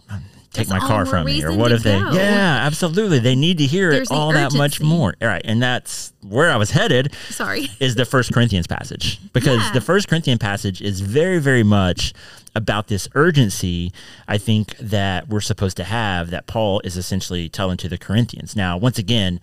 take 0.53 0.67
that's 0.67 0.81
my 0.81 0.87
car 0.87 1.05
from 1.05 1.25
me 1.25 1.43
or 1.43 1.53
what 1.53 1.71
if 1.71 1.83
they 1.83 1.97
go. 1.97 2.11
yeah 2.11 2.59
absolutely 2.65 3.19
they 3.19 3.35
need 3.35 3.57
to 3.57 3.65
hear 3.65 3.91
There's 3.91 4.11
it 4.11 4.13
all 4.13 4.33
that 4.33 4.53
much 4.53 4.81
more 4.81 5.15
all 5.21 5.27
right 5.27 5.41
and 5.45 5.61
that's 5.61 6.11
where 6.27 6.51
i 6.51 6.57
was 6.57 6.71
headed 6.71 7.13
sorry 7.29 7.69
is 7.79 7.95
the 7.95 8.05
first 8.05 8.33
corinthians 8.33 8.67
passage 8.67 9.19
because 9.31 9.61
yeah. 9.61 9.71
the 9.71 9.81
first 9.81 10.09
corinthian 10.09 10.37
passage 10.37 10.81
is 10.81 10.99
very 10.99 11.39
very 11.39 11.63
much 11.63 12.13
about 12.55 12.87
this 12.87 13.07
urgency 13.15 13.91
I 14.27 14.37
think 14.37 14.75
that 14.77 15.29
we're 15.29 15.41
supposed 15.41 15.77
to 15.77 15.83
have 15.83 16.31
that 16.31 16.47
Paul 16.47 16.81
is 16.83 16.97
essentially 16.97 17.49
telling 17.49 17.77
to 17.77 17.89
the 17.89 17.97
Corinthians. 17.97 18.55
Now, 18.55 18.77
once 18.77 18.97
again, 18.97 19.39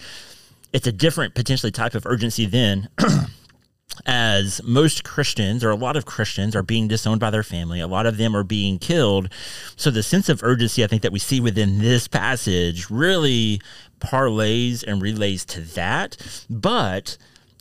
it's 0.72 0.86
a 0.86 0.92
different 0.92 1.34
potentially 1.34 1.72
type 1.72 1.94
of 1.94 2.04
urgency 2.06 2.46
then 2.46 2.88
as 4.06 4.62
most 4.64 5.04
Christians 5.04 5.64
or 5.64 5.70
a 5.70 5.76
lot 5.76 5.96
of 5.96 6.06
Christians 6.06 6.54
are 6.56 6.62
being 6.62 6.88
disowned 6.88 7.20
by 7.20 7.30
their 7.30 7.42
family. 7.42 7.80
A 7.80 7.86
lot 7.86 8.06
of 8.06 8.16
them 8.16 8.36
are 8.36 8.44
being 8.44 8.78
killed. 8.78 9.28
So 9.76 9.90
the 9.90 10.02
sense 10.02 10.28
of 10.28 10.42
urgency 10.42 10.84
I 10.84 10.86
think 10.86 11.02
that 11.02 11.12
we 11.12 11.18
see 11.18 11.40
within 11.40 11.78
this 11.78 12.08
passage 12.08 12.90
really 12.90 13.60
parlays 14.00 14.84
and 14.86 15.02
relays 15.02 15.44
to 15.46 15.60
that. 15.60 16.16
But 16.48 17.16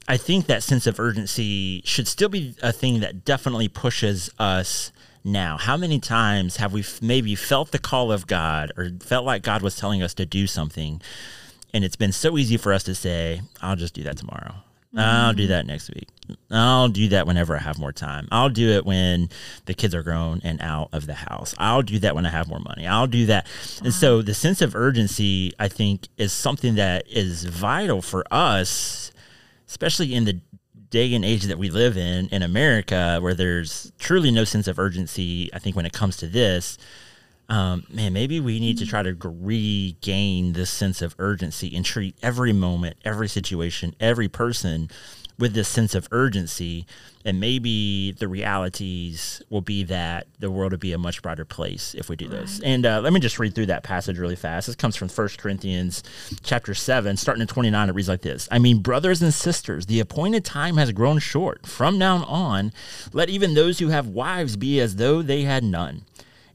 I 0.08 0.18
think 0.18 0.46
that 0.46 0.64
sense 0.64 0.88
of 0.88 1.00
urgency 1.00 1.82
should 1.86 2.08
still 2.08 2.30
be 2.30 2.56
a 2.62 2.72
thing 2.72 3.02
that 3.02 3.26
definitely 3.26 3.68
pushes 3.68 4.30
us 4.40 4.92
now. 5.24 5.58
How 5.58 5.76
many 5.76 6.00
times 6.00 6.58
have 6.58 6.74
we 6.74 6.86
maybe 7.02 7.36
felt 7.36 7.72
the 7.72 7.80
call 7.80 8.12
of 8.12 8.28
God 8.28 8.72
or 8.78 8.90
felt 9.02 9.26
like 9.26 9.44
God 9.44 9.62
was 9.62 9.76
telling 9.76 10.02
us 10.02 10.14
to 10.16 10.26
do 10.26 10.48
something? 10.48 11.02
And 11.74 11.84
it's 11.84 11.98
been 11.98 12.14
so 12.14 12.38
easy 12.38 12.56
for 12.58 12.72
us 12.72 12.84
to 12.84 12.96
say, 12.96 13.42
I'll 13.62 13.76
just 13.76 13.94
do 13.94 14.04
that 14.04 14.18
tomorrow. 14.18 14.56
I'll 14.96 15.34
do 15.34 15.48
that 15.48 15.66
next 15.66 15.90
week. 15.94 16.08
I'll 16.50 16.90
do 16.90 17.10
that 17.10 17.28
whenever 17.28 17.56
I 17.56 17.60
have 17.60 17.78
more 17.78 17.92
time. 17.92 18.28
I'll 18.32 18.50
do 18.50 18.70
it 18.70 18.86
when 18.86 19.30
the 19.66 19.74
kids 19.74 19.94
are 19.94 20.04
grown 20.04 20.42
and 20.44 20.62
out 20.62 20.90
of 20.94 21.06
the 21.08 21.14
house. 21.14 21.54
I'll 21.58 21.82
do 21.82 22.00
that 22.00 22.16
when 22.16 22.26
I 22.26 22.30
have 22.30 22.48
more 22.48 22.60
money. 22.60 22.88
I'll 22.88 23.08
do 23.08 23.26
that. 23.28 23.48
And 23.84 23.94
so 23.94 24.22
the 24.22 24.34
sense 24.34 24.62
of 24.62 24.76
urgency, 24.76 25.54
I 25.60 25.68
think, 25.68 26.08
is 26.18 26.34
something 26.34 26.76
that 26.76 27.08
is 27.08 27.46
vital 27.46 28.02
for 28.02 28.26
us, 28.32 29.12
especially 29.68 30.16
in 30.16 30.26
the 30.26 30.40
day 30.90 31.14
and 31.14 31.26
age 31.26 31.44
that 31.44 31.58
we 31.58 31.70
live 31.70 31.98
in 31.98 32.28
in 32.30 32.42
America, 32.42 33.20
where 33.22 33.34
there's 33.34 33.92
truly 34.00 34.32
no 34.32 34.46
sense 34.46 34.68
of 34.68 34.80
urgency, 34.80 35.50
I 35.54 35.60
think 35.60 35.76
when 35.76 35.86
it 35.86 35.94
comes 35.94 36.18
to 36.18 36.28
this, 36.28 36.78
um, 37.50 37.86
man, 37.90 38.14
maybe 38.14 38.40
we 38.40 38.60
need 38.60 38.78
to 38.80 38.86
try 38.86 39.04
to 39.04 39.16
regain 39.24 40.54
this 40.54 40.70
sense 40.70 41.02
of 41.02 41.16
urgency 41.18 41.76
and 41.76 41.86
treat 41.86 42.16
every 42.22 42.52
moment, 42.52 42.98
every 43.06 43.30
situation, 43.30 43.96
every 44.00 44.28
person 44.28 44.90
with 45.40 45.54
this 45.54 45.68
sense 45.68 45.96
of 45.96 46.08
urgency. 46.12 46.86
And 47.24 47.40
maybe 47.40 48.12
the 48.12 48.28
realities 48.28 49.42
will 49.50 49.62
be 49.62 49.84
that 49.84 50.28
the 50.40 50.50
world 50.50 50.72
would 50.72 50.80
be 50.80 50.94
a 50.94 50.98
much 50.98 51.22
brighter 51.22 51.46
place 51.46 51.94
if 51.94 52.10
we 52.10 52.16
do 52.16 52.28
this. 52.28 52.60
And 52.64 52.86
uh, 52.86 53.02
let 53.02 53.14
me 53.14 53.20
just 53.20 53.38
read 53.38 53.54
through 53.54 53.68
that 53.68 53.84
passage 53.84 54.18
really 54.18 54.36
fast. 54.36 54.68
This 54.68 54.76
comes 54.76 54.96
from 54.96 55.10
1 55.10 55.30
corinthians 55.38 56.04
chapter 56.44 56.74
7 56.74 57.16
starting 57.18 57.42
in 57.42 57.48
29 57.48 57.90
it 57.90 57.96
reads 57.96 58.10
like 58.10 58.22
this. 58.22 58.48
I 58.52 58.60
mean 58.60 58.80
brothers 58.80 59.22
and 59.22 59.34
sisters 59.34 59.86
the 59.86 60.00
appointed 60.00 60.44
time 60.44 60.78
has 60.78 60.92
grown 60.92 61.20
short. 61.20 61.66
From 61.66 61.98
now 61.98 62.24
on 62.26 62.72
let 63.14 63.30
even 63.30 63.54
those 63.54 63.80
who 63.80 63.90
have 63.90 64.08
wives 64.08 64.58
be 64.58 64.80
as 64.80 64.96
though 64.96 65.22
they 65.22 65.44
had 65.44 65.64
none 65.64 66.04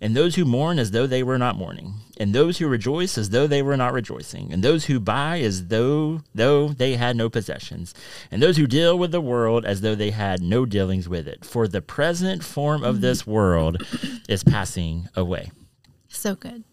and 0.03 0.17
those 0.17 0.35
who 0.35 0.45
mourn 0.45 0.81
as 0.81 0.91
though 0.91 1.07
they 1.07 1.23
were 1.23 1.39
not 1.39 1.57
mourning, 1.57 1.95
and 2.19 2.35
those 2.35 2.59
who 2.59 2.67
rejoice 2.67 3.17
as 3.17 3.31
though 3.31 3.47
they 3.47 3.63
were 3.63 3.77
not 3.77 3.93
rejoicing, 3.93 4.53
and 4.53 4.63
those 4.63 4.87
who 4.87 4.99
buy 4.99 5.39
as 5.41 5.69
though 5.69 6.21
though 6.35 6.69
they 6.69 6.97
had 6.97 7.17
no 7.17 7.31
possessions, 7.31 7.95
and 8.31 8.43
those 8.43 8.57
who 8.57 8.67
deal 8.67 8.99
with 8.99 9.13
the 9.13 9.21
world 9.21 9.65
as 9.65 9.81
though 9.81 9.95
they 9.95 10.11
had 10.11 10.43
no 10.43 10.67
dealings 10.67 11.09
with 11.09 11.29
it. 11.29 11.45
For 11.45 11.69
the 11.69 11.81
present 11.81 12.43
form 12.43 12.83
of 12.83 13.01
this 13.01 13.25
world 13.27 13.87
is 14.29 14.43
passing 14.43 15.09
away. 15.15 15.53
So 16.09 16.35
good. 16.35 16.65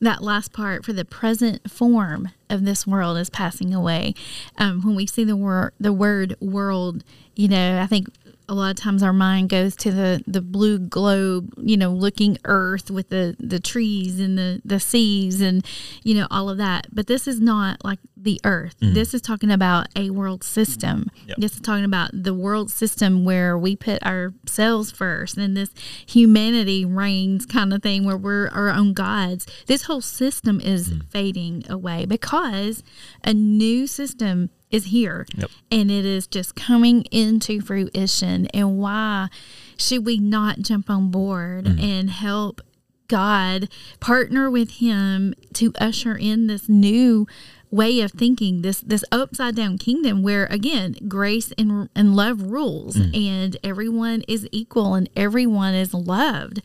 That 0.00 0.22
last 0.22 0.52
part 0.52 0.84
for 0.84 0.92
the 0.92 1.04
present 1.04 1.70
form 1.70 2.30
of 2.48 2.64
this 2.64 2.86
world 2.86 3.18
is 3.18 3.30
passing 3.30 3.74
away. 3.74 4.14
Um, 4.58 4.82
when 4.82 4.94
we 4.94 5.06
see 5.06 5.24
the 5.24 5.36
word 5.36 5.72
the 5.80 5.92
word 5.92 6.36
world, 6.40 7.04
you 7.36 7.48
know, 7.48 7.80
I 7.80 7.86
think 7.86 8.08
a 8.50 8.54
lot 8.54 8.70
of 8.70 8.76
times 8.76 9.00
our 9.00 9.12
mind 9.12 9.48
goes 9.48 9.76
to 9.76 9.92
the, 9.92 10.24
the 10.26 10.42
blue 10.42 10.80
globe, 10.80 11.54
you 11.56 11.76
know, 11.76 11.92
looking 11.92 12.36
earth 12.44 12.90
with 12.90 13.08
the, 13.08 13.36
the 13.38 13.60
trees 13.60 14.18
and 14.18 14.36
the, 14.36 14.60
the 14.64 14.80
seas 14.80 15.40
and, 15.40 15.64
you 16.02 16.16
know, 16.16 16.26
all 16.32 16.50
of 16.50 16.58
that. 16.58 16.88
But 16.92 17.06
this 17.06 17.28
is 17.28 17.40
not 17.40 17.84
like 17.84 18.00
the 18.16 18.40
earth. 18.44 18.74
Mm-hmm. 18.80 18.94
This 18.94 19.14
is 19.14 19.22
talking 19.22 19.52
about 19.52 19.86
a 19.94 20.10
world 20.10 20.42
system. 20.42 21.10
Yep. 21.28 21.36
This 21.38 21.54
is 21.54 21.60
talking 21.60 21.84
about 21.84 22.10
the 22.12 22.34
world 22.34 22.72
system 22.72 23.24
where 23.24 23.56
we 23.56 23.76
put 23.76 24.02
ourselves 24.02 24.90
first 24.90 25.36
and 25.36 25.56
this 25.56 25.70
humanity 26.04 26.84
reigns 26.84 27.46
kind 27.46 27.72
of 27.72 27.84
thing 27.84 28.04
where 28.04 28.16
we're 28.16 28.48
our 28.48 28.70
own 28.70 28.94
gods. 28.94 29.46
This 29.66 29.84
whole 29.84 30.00
system 30.00 30.60
is 30.60 30.90
mm-hmm. 30.90 31.06
fading 31.06 31.64
away 31.68 32.04
because 32.04 32.82
a 33.22 33.32
new 33.32 33.86
system 33.86 34.50
is 34.70 34.86
here 34.86 35.26
yep. 35.36 35.50
and 35.70 35.90
it 35.90 36.04
is 36.04 36.26
just 36.26 36.54
coming 36.54 37.02
into 37.10 37.60
fruition. 37.60 38.46
And 38.48 38.78
why 38.78 39.28
should 39.76 40.04
we 40.04 40.18
not 40.18 40.60
jump 40.60 40.88
on 40.88 41.10
board 41.10 41.64
mm-hmm. 41.64 41.84
and 41.84 42.10
help 42.10 42.60
God 43.08 43.68
partner 43.98 44.50
with 44.50 44.72
Him 44.72 45.34
to 45.54 45.72
usher 45.78 46.16
in 46.16 46.46
this 46.46 46.68
new? 46.68 47.26
way 47.72 48.00
of 48.00 48.10
thinking 48.10 48.62
this 48.62 48.80
this 48.80 49.04
upside 49.12 49.54
down 49.54 49.78
kingdom 49.78 50.22
where 50.22 50.46
again 50.46 50.96
grace 51.06 51.52
and, 51.56 51.88
and 51.94 52.16
love 52.16 52.42
rules 52.42 52.96
mm. 52.96 53.16
and 53.16 53.56
everyone 53.62 54.22
is 54.26 54.48
equal 54.50 54.94
and 54.94 55.08
everyone 55.14 55.72
is 55.72 55.94
loved 55.94 56.62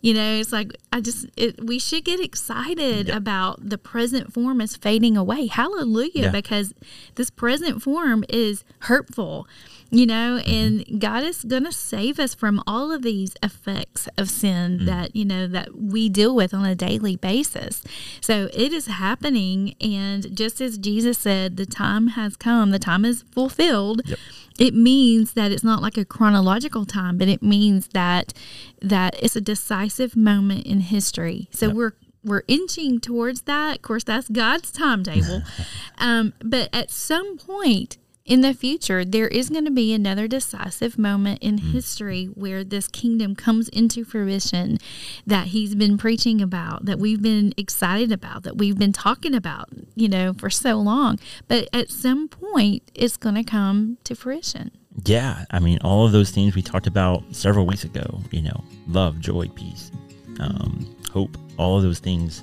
you 0.00 0.14
know 0.14 0.36
it's 0.36 0.52
like 0.52 0.72
i 0.92 1.00
just 1.00 1.26
it, 1.36 1.64
we 1.64 1.78
should 1.78 2.04
get 2.04 2.20
excited 2.20 3.08
yep. 3.08 3.16
about 3.16 3.68
the 3.68 3.78
present 3.78 4.32
form 4.32 4.60
is 4.60 4.76
fading 4.76 5.16
away 5.16 5.46
hallelujah 5.46 6.10
yeah. 6.14 6.30
because 6.30 6.74
this 7.14 7.30
present 7.30 7.82
form 7.82 8.24
is 8.28 8.64
hurtful 8.80 9.46
you 9.90 10.06
know 10.06 10.40
mm-hmm. 10.40 10.50
and 10.50 11.00
god 11.00 11.22
is 11.22 11.44
gonna 11.44 11.72
save 11.72 12.18
us 12.18 12.34
from 12.34 12.62
all 12.66 12.90
of 12.90 13.02
these 13.02 13.34
effects 13.42 14.08
of 14.18 14.28
sin 14.28 14.78
mm-hmm. 14.78 14.86
that 14.86 15.14
you 15.14 15.24
know 15.24 15.46
that 15.46 15.76
we 15.76 16.08
deal 16.08 16.34
with 16.34 16.52
on 16.52 16.64
a 16.64 16.74
daily 16.74 17.16
basis 17.16 17.82
so 18.20 18.48
it 18.52 18.72
is 18.72 18.86
happening 18.86 19.74
and 19.80 20.34
just 20.36 20.60
as 20.60 20.76
jesus 20.78 21.18
said 21.18 21.56
the 21.56 21.66
time 21.66 22.08
has 22.08 22.36
come 22.36 22.70
the 22.70 22.78
time 22.78 23.04
is 23.04 23.22
fulfilled 23.22 24.02
yep. 24.04 24.18
It 24.58 24.74
means 24.74 25.34
that 25.34 25.52
it's 25.52 25.64
not 25.64 25.82
like 25.82 25.96
a 25.96 26.04
chronological 26.04 26.84
time 26.84 27.18
but 27.18 27.28
it 27.28 27.42
means 27.42 27.88
that 27.88 28.32
that 28.80 29.14
it's 29.22 29.36
a 29.36 29.40
decisive 29.40 30.16
moment 30.16 30.66
in 30.66 30.80
history 30.80 31.48
so 31.52 31.66
yep. 31.66 31.74
we're 31.76 31.92
we're 32.26 32.42
inching 32.48 33.00
towards 33.00 33.42
that. 33.42 33.76
Of 33.76 33.82
course, 33.82 34.04
that's 34.04 34.28
God's 34.28 34.72
timetable. 34.72 35.42
um, 35.98 36.34
but 36.42 36.68
at 36.72 36.90
some 36.90 37.38
point, 37.38 37.98
in 38.26 38.40
the 38.40 38.52
future, 38.52 39.04
there 39.04 39.28
is 39.28 39.48
going 39.50 39.64
to 39.64 39.70
be 39.70 39.94
another 39.94 40.26
decisive 40.26 40.98
moment 40.98 41.38
in 41.40 41.58
mm. 41.58 41.72
history 41.72 42.26
where 42.26 42.64
this 42.64 42.88
kingdom 42.88 43.36
comes 43.36 43.68
into 43.68 44.04
fruition 44.04 44.78
that 45.24 45.48
he's 45.48 45.76
been 45.76 45.96
preaching 45.96 46.42
about, 46.42 46.84
that 46.86 46.98
we've 46.98 47.22
been 47.22 47.54
excited 47.56 48.10
about, 48.10 48.42
that 48.42 48.56
we've 48.58 48.78
been 48.78 48.92
talking 48.92 49.34
about, 49.34 49.68
you 49.94 50.08
know, 50.08 50.32
for 50.32 50.50
so 50.50 50.74
long. 50.74 51.20
But 51.46 51.68
at 51.72 51.88
some 51.88 52.26
point, 52.26 52.90
it's 52.94 53.16
going 53.16 53.36
to 53.36 53.44
come 53.44 53.98
to 54.04 54.16
fruition. 54.16 54.72
Yeah. 55.04 55.44
I 55.52 55.60
mean, 55.60 55.78
all 55.84 56.04
of 56.04 56.12
those 56.12 56.30
things 56.30 56.56
we 56.56 56.62
talked 56.62 56.88
about 56.88 57.22
several 57.30 57.64
weeks 57.64 57.84
ago, 57.84 58.20
you 58.32 58.42
know, 58.42 58.64
love, 58.88 59.20
joy, 59.20 59.46
peace, 59.54 59.92
um, 60.40 60.96
hope, 61.12 61.38
all 61.58 61.76
of 61.76 61.84
those 61.84 62.00
things 62.00 62.42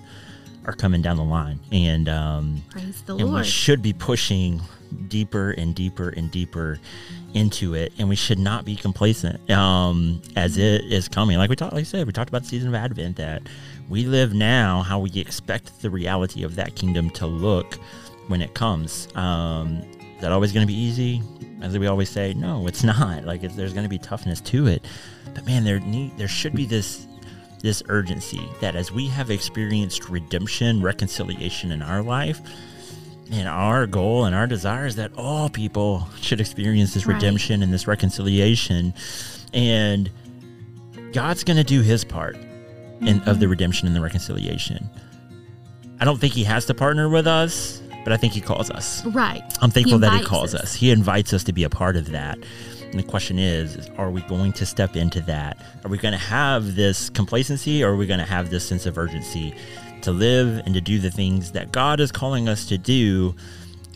are 0.66 0.74
coming 0.74 1.02
down 1.02 1.18
the 1.18 1.24
line, 1.24 1.60
and 1.74 2.08
um, 2.08 2.64
Praise 2.70 3.02
the 3.02 3.18
and 3.18 3.34
we 3.34 3.44
should 3.44 3.82
be 3.82 3.92
pushing 3.92 4.62
deeper 5.08 5.52
and 5.52 5.76
deeper 5.76 6.10
and 6.10 6.32
deeper 6.32 6.80
into 7.34 7.74
it, 7.74 7.94
and 7.98 8.10
we 8.10 8.16
should 8.16 8.40
not 8.40 8.66
be 8.66 8.76
complacent 8.76 9.50
um, 9.50 10.22
as 10.36 10.58
it 10.58 10.86
is 10.86 11.08
coming. 11.08 11.38
Like 11.38 11.50
we 11.50 11.56
talked, 11.56 11.74
like 11.74 11.82
I 11.82 11.86
said, 11.86 12.08
we 12.08 12.14
talked 12.14 12.30
about 12.30 12.44
the 12.44 12.48
season 12.48 12.70
of 12.70 12.76
Advent 12.76 13.18
that 13.18 13.44
we 13.90 14.06
live 14.06 14.34
now, 14.34 14.82
how 14.84 15.00
we 15.00 15.12
expect 15.16 15.82
the 15.82 15.90
reality 15.90 16.44
of 16.44 16.56
that 16.56 16.76
kingdom 16.76 17.10
to 17.12 17.28
look 17.28 17.76
when 18.28 18.42
it 18.42 18.54
comes. 18.54 19.08
Um, 19.16 19.82
is 20.16 20.22
that 20.22 20.32
always 20.32 20.52
going 20.52 20.66
to 20.66 20.72
be 20.72 20.80
easy? 20.80 21.22
As 21.62 21.78
we 21.78 21.88
always 21.88 22.10
say, 22.10 22.34
no, 22.34 22.68
it's 22.68 22.84
not. 22.84 23.26
Like 23.26 23.44
it's, 23.44 23.56
there's 23.56 23.74
going 23.74 23.86
to 23.86 23.90
be 23.90 24.00
toughness 24.00 24.42
to 24.42 24.68
it, 24.68 24.86
but 25.34 25.46
man, 25.46 25.64
there 25.64 25.80
need 25.80 26.18
there 26.18 26.28
should 26.28 26.54
be 26.54 26.66
this 26.66 27.08
this 27.62 27.82
urgency 27.88 28.48
that 28.60 28.76
as 28.76 28.92
we 28.92 29.08
have 29.08 29.32
experienced 29.32 30.10
redemption, 30.10 30.82
reconciliation 30.82 31.72
in 31.72 31.82
our 31.82 32.04
life, 32.04 32.42
and 33.34 33.50
our 33.50 33.88
goal 33.88 34.26
and 34.26 34.36
our 34.36 34.46
desire 34.46 34.86
is 34.86 34.96
that 34.98 35.12
all 35.18 35.50
people 35.50 36.08
should 36.22 36.40
experience 36.40 36.94
this 36.94 37.06
Right. 37.06 37.16
redemption 37.16 37.64
and 37.64 37.74
this 37.74 37.88
reconciliation. 37.88 38.94
And 39.54 40.12
God's 41.14 41.44
going 41.44 41.58
to 41.58 41.64
do 41.64 41.82
his 41.82 42.04
part 42.04 42.36
in, 43.02 43.20
of 43.22 43.40
the 43.40 43.46
mm-hmm. 43.46 43.52
redemption 43.52 43.88
and 43.88 43.96
the 43.96 44.02
reconciliation. 44.02 44.88
I 46.00 46.06
don't 46.06 46.20
think 46.20 46.34
he 46.34 46.44
has 46.44 46.66
to 46.66 46.74
partner 46.74 47.10
with 47.10 47.26
us, 47.26 47.82
but 48.04 48.14
I 48.14 48.18
think 48.18 48.34
he 48.34 48.42
calls 48.42 48.70
us. 48.70 49.04
Right. 49.06 49.42
I'm 49.62 49.72
thankful 49.72 49.98
that 50.00 50.20
he 50.20 50.24
calls 50.24 50.54
us. 50.54 50.62
us. 50.62 50.74
He 50.76 50.92
invites 50.92 51.34
us 51.34 51.44
to 51.46 51.54
be 51.54 51.64
a 51.64 51.70
part 51.70 51.96
of 51.96 52.12
that. 52.12 52.38
And 52.84 53.00
the 53.00 53.04
question 53.04 53.40
is, 53.40 53.76
is 53.76 53.90
are 53.98 54.12
we 54.12 54.22
going 54.22 54.54
to 54.54 54.66
step 54.66 54.96
into 54.96 55.22
that? 55.22 55.58
Are 55.84 55.90
we 55.90 55.98
going 55.98 56.12
to 56.12 56.18
have 56.18 56.76
this 56.76 57.10
complacency 57.10 57.84
or 57.84 57.94
are 57.94 57.96
we 57.96 58.06
going 58.06 58.20
to 58.20 58.26
have 58.26 58.52
this 58.52 58.68
sense 58.68 58.86
of 58.86 59.00
urgency 59.00 59.56
to 60.04 60.12
live 60.12 60.62
and 60.66 60.74
to 60.76 60.82
do 60.82 61.00
the 61.00 61.12
things 61.12 61.52
that 61.54 61.72
God 61.72 62.00
is 62.00 62.12
calling 62.12 62.48
us 62.48 62.66
to 62.68 62.78
do? 62.78 63.36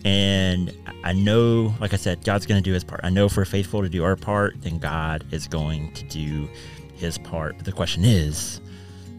And 0.05 0.71
I 1.03 1.13
know, 1.13 1.73
like 1.79 1.93
I 1.93 1.97
said, 1.97 2.23
God's 2.23 2.45
going 2.45 2.61
to 2.61 2.67
do 2.67 2.73
his 2.73 2.83
part. 2.83 3.01
I 3.03 3.09
know 3.09 3.25
if 3.25 3.35
we're 3.35 3.45
faithful 3.45 3.81
to 3.81 3.89
do 3.89 4.03
our 4.03 4.15
part, 4.15 4.61
then 4.61 4.77
God 4.79 5.25
is 5.31 5.47
going 5.47 5.91
to 5.93 6.03
do 6.05 6.47
his 6.95 7.17
part. 7.17 7.57
But 7.57 7.65
the 7.65 7.71
question 7.71 8.05
is, 8.05 8.61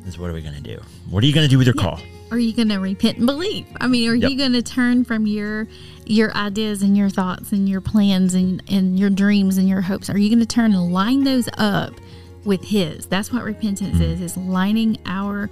is 0.07 0.19
what 0.19 0.31
are 0.31 0.33
we 0.33 0.41
going 0.43 0.55
to 0.55 0.61
do? 0.77 0.81
What 1.11 1.23
are 1.23 1.27
you 1.27 1.35
going 1.35 1.45
to 1.47 1.51
do 1.51 1.59
with 1.59 1.67
your 1.67 1.75
call? 1.75 2.01
Are 2.31 2.39
you 2.39 2.53
going 2.55 2.69
to 2.69 2.79
repent 2.79 3.19
and 3.19 3.27
believe? 3.27 3.67
I 3.81 3.87
mean, 3.87 4.09
are 4.09 4.15
Yep. 4.15 4.31
you 4.31 4.37
going 4.39 4.53
to 4.53 4.63
turn 4.63 5.05
from 5.05 5.27
your 5.27 5.67
your 6.07 6.35
ideas 6.35 6.83
and 6.83 6.97
your 6.97 7.09
thoughts 7.11 7.53
and 7.53 7.69
your 7.69 7.81
plans 7.83 8.35
and, 8.35 8.63
and 8.71 8.99
your 8.99 9.11
dreams 9.11 9.57
and 9.59 9.69
your 9.69 9.81
hopes? 9.83 10.09
Are 10.11 10.17
you 10.19 10.29
going 10.29 10.39
to 10.41 10.47
turn 10.47 10.73
and 10.75 10.93
line 10.93 11.25
those 11.25 11.49
up 11.59 11.93
with 12.45 12.65
His? 12.65 13.07
That's 13.07 13.33
what 13.33 13.45
repentance 13.45 13.97
Mm. 13.99 14.03
is: 14.13 14.21
is 14.21 14.37
lining 14.37 14.99
our 15.07 15.49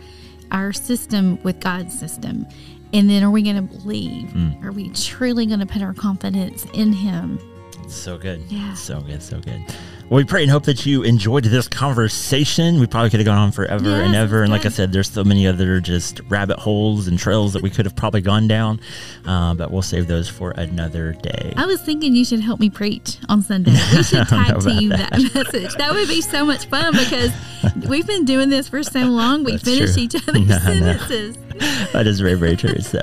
our 0.52 0.72
system 0.72 1.42
with 1.42 1.60
God's 1.60 1.98
system. 1.98 2.46
And 2.92 3.10
then, 3.10 3.22
are 3.22 3.30
we 3.30 3.42
going 3.42 3.56
to 3.56 3.62
believe? 3.62 4.28
Mm. 4.28 4.64
Are 4.64 4.72
we 4.72 4.90
truly 4.90 5.44
going 5.46 5.60
to 5.60 5.66
put 5.66 5.82
our 5.82 5.92
confidence 5.92 6.66
in 6.72 6.92
Him? 6.92 7.38
So 7.88 8.16
good. 8.16 8.40
Yeah. 8.48 8.74
So 8.74 9.00
good. 9.00 9.22
So 9.22 9.40
good. 9.40 9.62
Well, 10.08 10.18
we 10.18 10.24
pray 10.24 10.42
and 10.42 10.50
hope 10.52 10.62
that 10.66 10.86
you 10.86 11.02
enjoyed 11.02 11.42
this 11.42 11.66
conversation. 11.66 12.78
We 12.78 12.86
probably 12.86 13.10
could 13.10 13.18
have 13.18 13.24
gone 13.24 13.38
on 13.38 13.50
forever 13.50 13.90
and 13.90 14.14
ever. 14.14 14.44
And 14.44 14.52
like 14.52 14.64
I 14.64 14.68
said, 14.68 14.92
there's 14.92 15.10
so 15.10 15.24
many 15.24 15.48
other 15.48 15.80
just 15.80 16.20
rabbit 16.28 16.60
holes 16.60 17.08
and 17.08 17.18
trails 17.18 17.54
that 17.54 17.62
we 17.62 17.70
could 17.70 17.86
have 17.86 17.96
probably 17.96 18.20
gone 18.20 18.46
down. 18.46 18.78
Uh, 19.24 19.54
but 19.54 19.72
we'll 19.72 19.82
save 19.82 20.06
those 20.06 20.28
for 20.28 20.52
another 20.52 21.14
day. 21.14 21.52
I 21.56 21.66
was 21.66 21.82
thinking 21.82 22.14
you 22.14 22.24
should 22.24 22.38
help 22.38 22.60
me 22.60 22.70
preach 22.70 23.18
on 23.28 23.42
Sunday. 23.42 23.72
We 23.72 24.02
should 24.04 24.28
tag 24.28 24.60
team 24.60 24.90
that. 24.90 25.10
message. 25.34 25.74
That 25.74 25.92
would 25.92 26.06
be 26.06 26.20
so 26.20 26.44
much 26.44 26.66
fun 26.66 26.92
because 26.92 27.32
we've 27.88 28.06
been 28.06 28.24
doing 28.24 28.48
this 28.48 28.68
for 28.68 28.84
so 28.84 29.00
long. 29.00 29.42
We 29.42 29.52
That's 29.52 29.64
finish 29.64 29.94
true. 29.94 30.02
each 30.04 30.14
other's 30.14 30.48
No, 30.48 30.58
no. 30.74 31.45
That 31.92 32.06
is 32.06 32.20
very, 32.20 32.34
very 32.34 32.56
true. 32.56 32.78
So, 32.80 32.98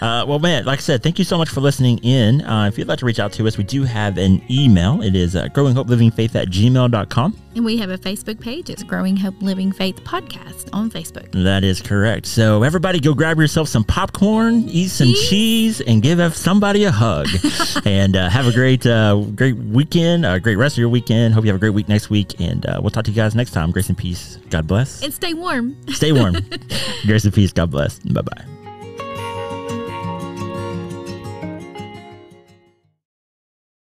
uh, 0.00 0.24
well, 0.26 0.38
man, 0.38 0.64
like 0.64 0.78
I 0.78 0.82
said, 0.82 1.02
thank 1.02 1.18
you 1.18 1.24
so 1.24 1.38
much 1.38 1.48
for 1.48 1.60
listening 1.60 1.98
in. 1.98 2.42
Uh, 2.42 2.66
if 2.66 2.78
you'd 2.78 2.88
like 2.88 2.98
to 3.00 3.06
reach 3.06 3.20
out 3.20 3.32
to 3.34 3.46
us, 3.46 3.56
we 3.58 3.64
do 3.64 3.84
have 3.84 4.18
an 4.18 4.42
email. 4.50 5.02
It 5.02 5.14
is 5.14 5.36
uh, 5.36 5.46
growinghopelivingfaith 5.48 6.34
at 6.34 6.48
gmail.com. 6.48 7.36
And 7.56 7.64
we 7.64 7.78
have 7.78 7.88
a 7.88 7.96
Facebook 7.96 8.38
page. 8.38 8.68
It's 8.68 8.82
Growing 8.82 9.16
Hope 9.16 9.40
Living 9.40 9.72
Faith 9.72 9.96
Podcast 10.04 10.68
on 10.74 10.90
Facebook. 10.90 11.32
That 11.42 11.64
is 11.64 11.80
correct. 11.80 12.26
So 12.26 12.62
everybody 12.62 13.00
go 13.00 13.14
grab 13.14 13.38
yourself 13.38 13.68
some 13.68 13.82
popcorn, 13.82 14.68
eat 14.68 14.88
some 14.88 15.08
Cheese. 15.08 15.30
cheese, 15.30 15.80
and 15.80 16.02
give 16.02 16.36
somebody 16.36 16.84
a 16.84 16.90
hug. 16.90 17.28
and 17.86 18.14
uh, 18.14 18.28
have 18.28 18.46
a 18.46 18.52
great, 18.52 18.84
uh, 18.86 19.16
great 19.34 19.56
weekend, 19.56 20.26
a 20.26 20.38
great 20.38 20.56
rest 20.56 20.74
of 20.74 20.80
your 20.80 20.90
weekend. 20.90 21.32
Hope 21.32 21.44
you 21.44 21.48
have 21.48 21.56
a 21.56 21.58
great 21.60 21.70
week 21.70 21.88
next 21.88 22.10
week. 22.10 22.38
And 22.40 22.66
uh, 22.66 22.78
we'll 22.82 22.90
talk 22.90 23.06
to 23.06 23.10
you 23.10 23.16
guys 23.16 23.34
next 23.34 23.52
time. 23.52 23.70
Grace 23.70 23.88
and 23.88 23.96
peace. 23.96 24.36
God 24.50 24.66
bless. 24.66 25.02
And 25.02 25.14
stay 25.14 25.32
warm. 25.32 25.76
Stay 25.88 26.12
warm. 26.12 26.36
Grace 27.06 27.24
and 27.24 27.32
peace. 27.32 27.52
God 27.52 27.70
bless. 27.70 27.95
Bye 28.04 28.22
bye. 28.22 28.55